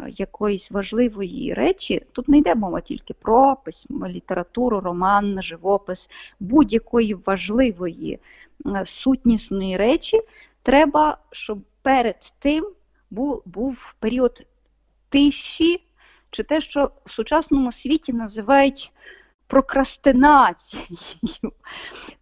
якоїсь 0.08 0.72
важливої 0.72 1.54
речі, 1.54 2.02
тут 2.12 2.28
не 2.28 2.38
йде 2.38 2.56
мова 2.56 2.82
тільки 2.82 3.14
про 3.14 3.56
письмо, 3.56 4.08
літературу, 4.08 4.80
роман, 4.80 5.42
живопис, 5.42 6.10
будь-якої 6.40 7.14
важливої 7.14 8.20
сутнісної 8.86 9.78
речі, 9.78 10.22
треба, 10.64 11.18
щоб 11.32 11.60
перед 11.82 12.34
тим 12.40 12.68
був, 13.12 13.42
був 13.46 13.96
період 14.00 14.46
тиші, 15.10 15.84
чи 16.30 16.44
те, 16.44 16.62
що 16.62 16.92
в 17.06 17.12
сучасному 17.12 17.72
світі 17.72 18.14
називають 18.14 18.92
прокрастинацією. 19.48 20.88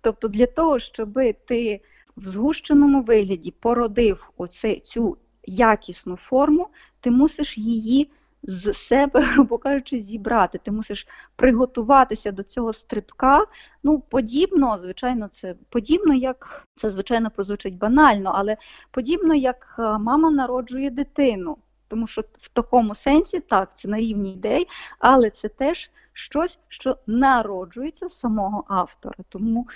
Тобто 0.01 0.27
для 0.27 0.45
того, 0.45 0.79
щоб 0.79 1.19
ти 1.47 1.81
в 2.17 2.23
згущеному 2.23 3.01
вигляді 3.01 3.51
породив 3.51 4.31
оце, 4.37 4.75
цю 4.75 5.17
якісну 5.43 6.15
форму, 6.15 6.67
ти 7.01 7.11
мусиш 7.11 7.57
її 7.57 8.11
з 8.43 8.73
себе, 8.73 9.19
грубо 9.21 9.57
кажучи, 9.57 9.99
зібрати. 9.99 10.57
Ти 10.57 10.71
мусиш 10.71 11.07
приготуватися 11.35 12.31
до 12.31 12.43
цього 12.43 12.73
стрибка. 12.73 13.45
Ну, 13.83 13.99
подібно, 13.99 14.77
звичайно, 14.77 15.27
це 15.27 15.55
подібно, 15.69 16.13
як 16.13 16.67
це, 16.75 16.91
звичайно, 16.91 17.31
прозвучить 17.31 17.77
банально, 17.77 18.31
але 18.35 18.57
подібно, 18.91 19.35
як 19.35 19.75
е, 19.79 19.97
мама 19.97 20.29
народжує 20.29 20.89
дитину. 20.89 21.57
Тому 21.87 22.07
що 22.07 22.23
в 22.39 22.49
такому 22.49 22.95
сенсі 22.95 23.39
так, 23.39 23.77
це 23.77 23.87
на 23.87 23.97
рівні 23.97 24.33
ідей, 24.33 24.67
але 24.99 25.29
це 25.29 25.49
теж 25.49 25.91
щось, 26.13 26.59
що 26.67 26.97
народжується 27.07 28.09
самого 28.09 28.63
автора. 28.67 29.15
Тому 29.29 29.67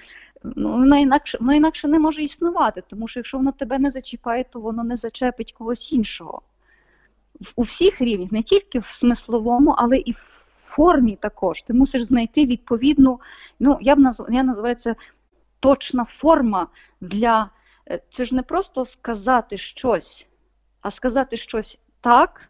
ну, 0.43 0.71
воно 0.71 0.97
інакше 0.97 1.37
воно 1.41 1.53
інакше 1.53 1.87
не 1.87 1.99
може 1.99 2.23
існувати, 2.23 2.83
тому 2.89 3.07
що 3.07 3.19
якщо 3.19 3.37
воно 3.37 3.51
тебе 3.51 3.79
не 3.79 3.91
зачіпає, 3.91 4.43
то 4.43 4.59
воно 4.59 4.83
не 4.83 4.95
зачепить 4.95 5.53
когось 5.53 5.91
іншого. 5.91 6.41
У 7.55 7.61
всіх 7.61 8.01
рівнях, 8.01 8.31
не 8.31 8.43
тільки 8.43 8.79
в 8.79 8.85
смисловому, 8.85 9.75
але 9.77 9.97
і 9.97 10.11
в 10.11 10.45
формі 10.75 11.15
також. 11.15 11.61
Ти 11.61 11.73
мусиш 11.73 12.03
знайти 12.03 12.45
відповідну, 12.45 13.19
ну, 13.59 13.77
я 13.81 13.95
б 13.95 13.99
назв... 13.99 14.27
я 14.29 14.43
називаю 14.43 14.75
це 14.75 14.95
точна 15.59 16.05
форма 16.05 16.67
для. 17.01 17.49
Е, 17.89 18.01
це 18.09 18.25
ж 18.25 18.35
не 18.35 18.43
просто 18.43 18.85
сказати 18.85 19.57
щось, 19.57 20.25
а 20.81 20.91
сказати 20.91 21.37
щось 21.37 21.77
так, 22.01 22.49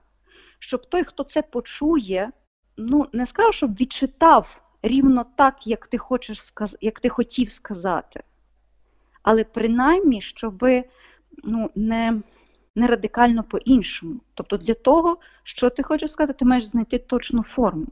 щоб 0.60 0.86
той, 0.86 1.04
хто 1.04 1.24
це 1.24 1.42
почує, 1.42 2.32
ну, 2.78 3.08
не 3.14 3.26
сказав, 3.26 3.54
щоб 3.54 3.76
відчитав 3.76 4.62
рівно 4.82 5.26
так, 5.36 5.68
як 5.68 5.88
ти 5.88 5.98
хочеш 5.98 6.42
сказ... 6.44 6.78
як 6.82 7.00
ти 7.00 7.10
хотів 7.10 7.52
сказати. 7.52 8.24
Але 9.24 9.44
принаймні, 9.44 10.22
щоб 10.22 10.66
ну, 11.44 11.72
не 11.76 12.22
не 12.76 12.88
радикально 12.88 13.44
по-іншому. 13.44 14.20
Тобто, 14.34 14.58
для 14.58 14.74
того, 14.74 15.18
що 15.44 15.70
ти 15.70 15.84
хочеш 15.84 16.12
сказати, 16.12 16.38
ти 16.40 16.46
маєш 16.46 16.66
знайти 16.66 16.98
точну 16.98 17.44
форму 17.44 17.88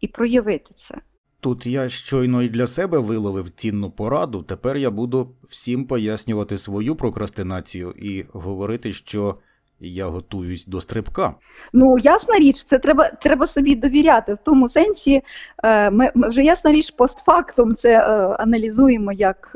і 0.00 0.08
проявити 0.08 0.70
це. 0.74 0.94
Тут 1.40 1.66
я 1.66 1.88
щойно 1.88 2.42
і 2.42 2.48
для 2.48 2.66
себе 2.66 2.98
виловив 2.98 3.50
цінну 3.50 3.90
пораду. 3.90 4.42
Тепер 4.42 4.76
я 4.76 4.90
буду 4.90 5.34
всім 5.48 5.86
пояснювати 5.86 6.58
свою 6.58 6.96
прокрастинацію 6.96 7.90
і 7.90 8.24
говорити, 8.32 8.92
що 8.92 9.38
я 9.80 10.06
готуюсь 10.06 10.66
до 10.66 10.80
стрибка. 10.80 11.34
Ну, 11.72 11.98
ясна 11.98 12.38
річ, 12.38 12.64
це 12.64 12.78
треба 12.78 13.10
треба 13.10 13.46
собі 13.46 13.74
довіряти. 13.74 14.34
В 14.34 14.38
тому 14.38 14.68
сенсі 14.68 15.22
е, 15.64 15.90
ми, 15.90 16.10
ми 16.14 16.28
вже 16.28 16.44
ясна 16.44 16.72
річ, 16.72 16.90
постфактум 16.90 17.74
це 17.74 17.98
е, 17.98 18.02
аналізуємо, 18.38 19.12
як 19.12 19.52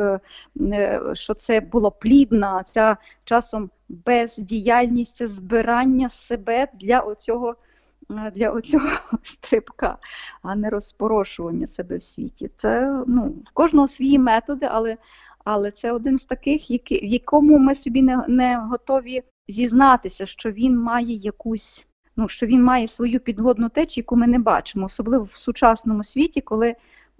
е, 0.60 1.00
що 1.12 1.34
це 1.34 1.60
було 1.60 1.90
плідна, 1.90 2.64
ця 2.72 2.96
часом 3.24 3.70
бездіяльність, 3.88 5.16
це 5.16 5.28
збирання 5.28 6.08
себе 6.08 6.68
для 6.80 7.00
оцього. 7.00 7.56
Для 8.34 8.50
оцього 8.50 8.88
стрибка, 9.24 9.98
а 10.42 10.54
не 10.54 10.70
розпорошування 10.70 11.66
себе 11.66 11.96
в 11.96 12.02
світі. 12.02 12.50
Це 12.56 13.02
ну, 13.06 13.34
в 13.46 13.50
кожного 13.52 13.88
свої 13.88 14.18
методи, 14.18 14.68
але 14.70 14.96
але 15.44 15.70
це 15.70 15.92
один 15.92 16.18
з 16.18 16.24
таких, 16.24 16.70
в 16.70 17.04
якому 17.04 17.58
ми 17.58 17.74
собі 17.74 18.02
не, 18.02 18.24
не 18.28 18.56
готові 18.56 19.22
зізнатися, 19.48 20.26
що 20.26 20.50
він 20.50 20.78
має 20.78 21.14
якусь, 21.14 21.86
ну 22.16 22.28
що 22.28 22.46
він 22.46 22.64
має 22.64 22.86
свою 22.86 23.20
підводну 23.20 23.68
течію, 23.68 24.02
яку 24.02 24.16
ми 24.16 24.26
не 24.26 24.38
бачимо, 24.38 24.86
особливо 24.86 25.24
в 25.24 25.32
сучасному 25.32 26.04
світі, 26.04 26.40
коли 26.40 26.74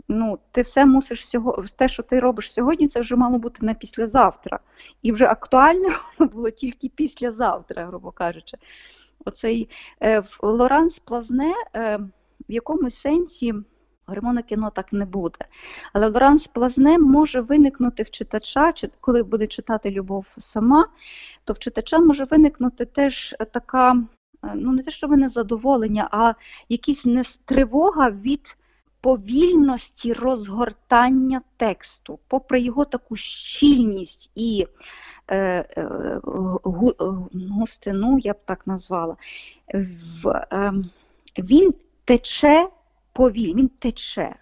ну, 0.09 0.39
ти 0.51 0.63
все 0.63 0.87
мусиш 0.87 1.29
сього, 1.29 1.65
те, 1.77 1.89
що 1.89 2.03
ти 2.03 2.21
робиш 2.21 2.53
сьогодні, 2.53 2.89
це 2.89 3.01
вже 3.01 3.17
мало 3.17 3.39
бути 3.39 3.67
на 3.67 3.75
післязавтра. 3.75 4.59
І 5.03 5.13
вже 5.13 5.27
актуально 5.27 5.89
було 6.19 6.51
тільки 6.51 6.89
післязавтра, 6.89 7.87
грубо 7.87 8.11
кажучи. 8.11 8.57
Оцей 9.25 9.69
е, 10.03 10.23
Лоранс 10.43 10.99
Плазне 10.99 11.55
е, 11.75 11.97
в 12.49 12.53
якомусь 12.53 12.97
сенсі. 12.97 13.55
Гормони 14.09 14.43
кіно 14.43 14.71
так 14.71 14.93
не 14.93 15.05
буде. 15.05 15.39
Але 15.93 16.09
Лоранс 16.09 16.47
Плазне 16.47 16.99
може 16.99 17.41
виникнути 17.41 18.03
в 18.03 18.11
читача, 18.11 18.73
коли 19.01 19.23
буде 19.23 19.47
читати 19.47 19.91
любов 19.91 20.35
сама, 20.39 20.89
то 21.45 21.53
в 21.53 21.59
читача 21.59 21.99
може 21.99 22.25
виникнути 22.25 22.85
теж 22.85 23.35
така, 23.53 23.93
е, 24.45 24.53
ну 24.55 24.73
не 24.73 24.83
те, 24.83 24.91
що 24.91 25.07
ви 25.07 25.17
незадоволення, 25.17 26.09
а 26.11 26.35
якась 26.69 27.39
тривога 27.45 28.11
від 28.11 28.57
повільності 29.01 30.13
розгортання 30.13 31.43
тексту, 31.57 32.19
попри 32.29 32.61
його 32.61 32.85
таку 32.85 33.17
щільність 33.17 34.31
і 34.35 34.67
е, 35.29 35.39
е, 35.77 36.21
густину, 37.51 38.19
я 38.19 38.33
б 38.33 38.37
так 38.45 38.67
назвала, 38.67 39.17
в, 40.23 40.29
е, 40.53 40.73
він 41.39 41.75
тече 42.05 42.69
повільно, 43.19 43.55
він 43.55 43.69
тече. 43.69 44.35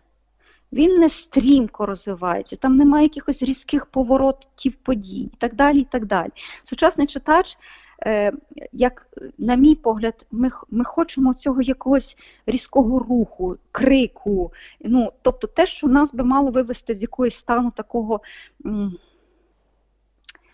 Він 0.72 0.98
не 0.98 1.08
стрімко 1.08 1.86
розвивається, 1.86 2.56
там 2.56 2.76
немає 2.76 3.04
якихось 3.04 3.42
різких 3.42 3.86
поворотів 3.86 4.76
подій 4.76 5.20
і 5.20 5.36
так 5.38 5.54
далі. 5.54 5.80
і 5.80 5.84
так 5.84 6.06
далі. 6.06 6.30
Сучасний 6.62 7.06
читач 7.06 7.58
Е, 8.02 8.32
як, 8.72 9.06
на 9.38 9.54
мій 9.54 9.74
погляд, 9.74 10.26
ми 10.30 10.50
ми 10.70 10.84
хочемо 10.84 11.34
цього 11.34 11.62
якогось 11.62 12.16
різкого 12.46 12.98
руху, 12.98 13.56
крику. 13.72 14.52
Ну, 14.80 15.12
Тобто 15.22 15.46
те, 15.46 15.66
що 15.66 15.88
нас 15.88 16.14
би 16.14 16.24
мало 16.24 16.50
вивести 16.50 16.94
з 16.94 17.02
якогось 17.02 17.34
стану 17.34 17.70
такого 17.70 18.20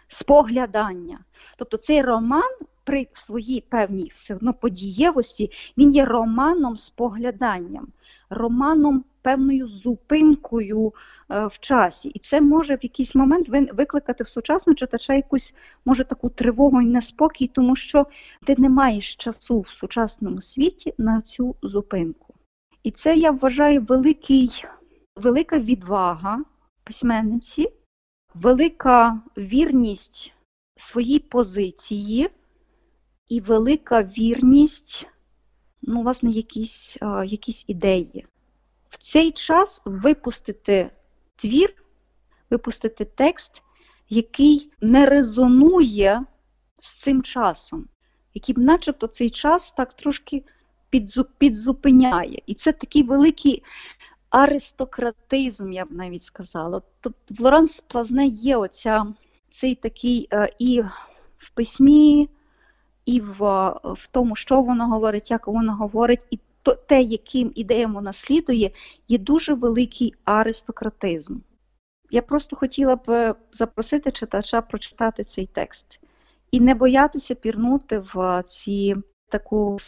споглядання. 0.09 1.19
Тобто 1.57 1.77
цей 1.77 2.03
роман 2.03 2.53
при 2.85 3.07
своїй 3.13 3.61
певній 3.61 4.11
все 4.15 4.35
одно 4.35 4.55
подієвості, 4.55 5.51
він 5.79 5.95
є 5.95 6.05
романом 6.05 6.77
спогляданням, 6.77 7.89
романом 8.31 9.05
певною 9.23 9.67
зупинкою 9.67 10.93
е, 11.31 11.47
в 11.47 11.59
часі. 11.59 12.09
І 12.09 12.19
це 12.19 12.41
може 12.41 12.75
в 12.77 12.79
якийсь 12.83 13.15
момент 13.15 13.49
викликати 13.49 14.25
в 14.25 14.29
сучасного 14.29 14.75
читача 14.75 15.15
якусь 15.15 15.55
може 15.85 16.05
таку 16.05 16.29
тривогу 16.29 16.83
і 16.83 16.87
неспокій, 16.87 17.47
тому 17.47 17.77
що 17.77 18.07
ти 18.47 18.55
не 18.59 18.69
маєш 18.69 19.17
часу 19.17 19.61
в 19.61 19.69
сучасному 19.69 20.41
світі 20.41 20.95
на 20.99 21.21
цю 21.21 21.57
зупинку. 21.63 22.35
І 22.83 22.91
це 22.91 23.17
я 23.17 23.31
вважаю 23.31 23.83
великий, 23.83 24.65
велика 25.17 25.59
відвага 25.59 26.45
письменниці, 26.85 27.73
велика 28.35 29.21
вірність 29.37 30.33
своїй 30.77 31.19
позиції 31.19 32.31
і 33.33 33.41
велика 33.41 34.03
вірність, 34.03 35.07
ну, 35.83 36.01
власне, 36.01 36.31
якісь, 36.31 36.97
якісь 37.25 37.65
ідеї 37.69 38.27
в 38.89 38.99
цей 38.99 39.33
час 39.33 39.83
випустити 39.85 40.91
твір, 41.37 41.75
випустити 42.51 43.05
текст, 43.05 43.63
який 44.09 44.73
не 44.81 45.07
резонує 45.07 46.25
з 46.81 46.97
цим 46.97 47.23
часом, 47.23 47.89
який, 48.35 48.55
начебто, 48.59 49.07
цей 49.07 49.31
час 49.31 49.71
так 49.77 49.95
трошки 49.95 50.45
підзупиняє. 51.39 52.43
І 52.47 52.55
це 52.55 52.73
такий 52.73 53.03
великий 53.03 53.63
аристократизм, 54.31 55.73
я 55.73 55.85
б 55.85 55.93
навіть 55.93 56.23
сказала. 56.23 56.83
Тобто 57.01 57.35
в 57.35 57.41
Лоранс 57.41 57.81
Плазне 57.81 58.27
є 58.27 58.57
оця, 58.57 59.07
цей 59.51 59.75
такий 59.75 60.29
е, 60.33 60.53
і 60.59 60.83
в 61.39 61.51
письмі, 61.55 62.29
і 63.07 63.21
в, 63.21 63.69
в 63.85 64.07
тому, 64.11 64.37
що 64.37 64.63
воно 64.63 64.89
говорить, 64.89 65.31
як 65.31 65.47
воно 65.47 65.75
говорить, 65.75 66.27
і 66.31 66.39
то 66.63 66.75
те, 66.75 67.03
яким 67.03 67.53
ідеям 67.55 67.95
вона 67.95 68.13
слідує, 68.13 68.71
є 69.09 69.19
дуже 69.19 69.55
великий 69.55 70.15
аристократизм. 70.25 71.39
Я 72.11 72.23
просто 72.23 72.57
хотіла 72.57 72.97
б 72.97 73.03
е, 73.09 73.35
запросити 73.53 74.11
читача 74.11 74.63
прочитати 74.63 75.25
цей 75.25 75.47
текст 75.47 76.01
і 76.51 76.61
не 76.61 76.75
боятися 76.75 77.35
пірнути 77.35 77.99
в 77.99 78.43
ці 78.47 78.97
таку 79.29 79.79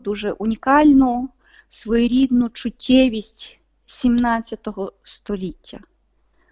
дуже 0.00 0.32
унікальну 0.32 1.28
своєрідну 1.68 2.48
чуттєвість 2.48 3.58
17 3.86 4.68
століття, 5.02 5.80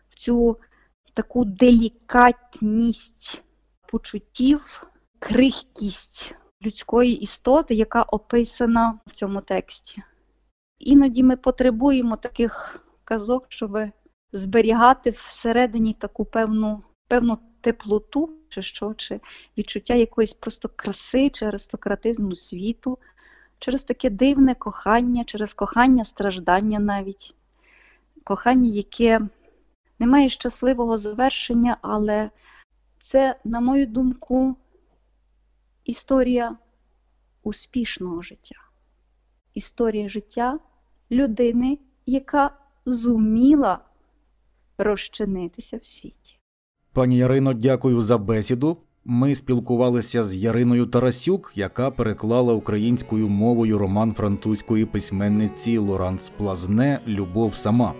в 0.08 0.14
цю 0.14 0.56
таку 1.14 1.44
делікатність 1.44 3.42
почуттів, 3.86 4.86
крихкість 5.22 6.34
людської 6.66 7.12
істоти, 7.20 7.74
яка 7.74 8.02
описана 8.02 8.98
в 9.06 9.12
цьому 9.12 9.40
тексті. 9.40 10.02
Іноді 10.78 11.22
ми 11.22 11.36
потребуємо 11.36 12.16
таких 12.16 12.80
казок, 13.04 13.46
щоб 13.48 13.78
зберігати 14.32 15.10
всередині 15.10 15.94
таку 15.94 16.24
певну 16.24 16.82
певну 17.08 17.38
теплоту, 17.60 18.30
чи 18.48 18.62
що, 18.62 18.94
чи 18.94 19.20
відчуття 19.58 19.94
якоїсь 19.94 20.32
просто 20.32 20.70
краси 20.76 21.30
чи 21.30 21.46
аристократизму 21.46 22.34
світу, 22.34 22.98
через 23.58 23.84
таке 23.84 24.10
дивне 24.10 24.54
кохання, 24.54 25.24
через 25.24 25.54
кохання 25.54 26.04
страждання 26.04 26.78
навіть, 26.78 27.34
кохання, 28.24 28.68
яке 28.70 29.20
не 29.98 30.06
має 30.06 30.28
щасливого 30.28 30.96
завершення, 30.96 31.76
але 31.82 32.30
це, 33.00 33.36
на 33.44 33.60
мою 33.60 33.86
думку, 33.86 34.56
історія 35.84 36.56
успішного 37.42 38.22
життя, 38.22 38.56
історія 39.54 40.08
життя 40.08 40.58
людини, 41.10 41.78
яка 42.06 42.50
зуміла 42.86 43.78
розчинитися 44.78 45.76
в 45.76 45.84
світі. 45.84 46.38
Пані 46.92 47.16
Ярино, 47.16 47.52
дякую 47.52 48.00
за 48.00 48.18
бесіду. 48.18 48.76
Ми 49.04 49.34
спілкувалися 49.34 50.24
з 50.24 50.34
Яриною 50.34 50.86
Тарасюк, 50.86 51.52
яка 51.54 51.90
переклала 51.90 52.54
українською 52.54 53.28
мовою 53.28 53.78
роман 53.78 54.14
французької 54.14 54.84
письменниці 54.84 55.78
Лоранс 55.78 56.30
Плазне 56.30 57.00
Любов 57.06 57.54
сама. 57.54 57.92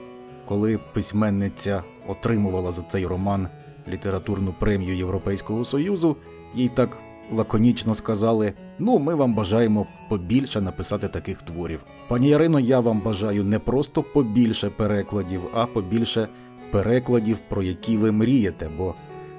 Коли 0.48 0.78
письменниця 0.94 1.82
отримувала 2.08 2.72
за 2.72 2.82
цей 2.82 3.06
роман 3.06 3.48
літературну 3.88 4.54
премію 4.58 4.96
Європейського 4.96 5.64
Союзу, 5.64 6.16
їй 6.54 6.70
так 6.74 6.98
лаконічно 7.32 7.94
сказали: 7.94 8.52
ну, 8.78 8.98
ми 8.98 9.14
вам 9.14 9.34
бажаємо 9.34 9.86
побільше 10.08 10.60
написати 10.60 11.08
таких 11.08 11.42
творів. 11.42 11.80
Пані 12.08 12.28
Ярино, 12.28 12.60
я 12.60 12.80
вам 12.80 13.00
бажаю 13.00 13.44
не 13.44 13.58
просто 13.58 14.02
побільше 14.02 14.70
перекладів, 14.70 15.40
а 15.54 15.66
побільше 15.66 16.28
перекладів, 16.70 17.38
про 17.48 17.62
які 17.62 17.96
ви 17.96 18.12
мрієте, 18.12 18.68
бо 18.78 18.94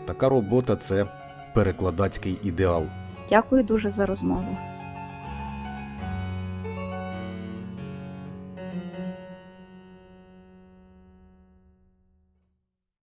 така 0.06 0.30
робота 0.30 0.76
це 0.76 1.06
перекладацький 1.54 2.38
ідеал. 2.44 2.84
Дякую 3.30 3.64
дуже 3.64 3.92
за 3.92 4.06
розмову. 4.06 4.58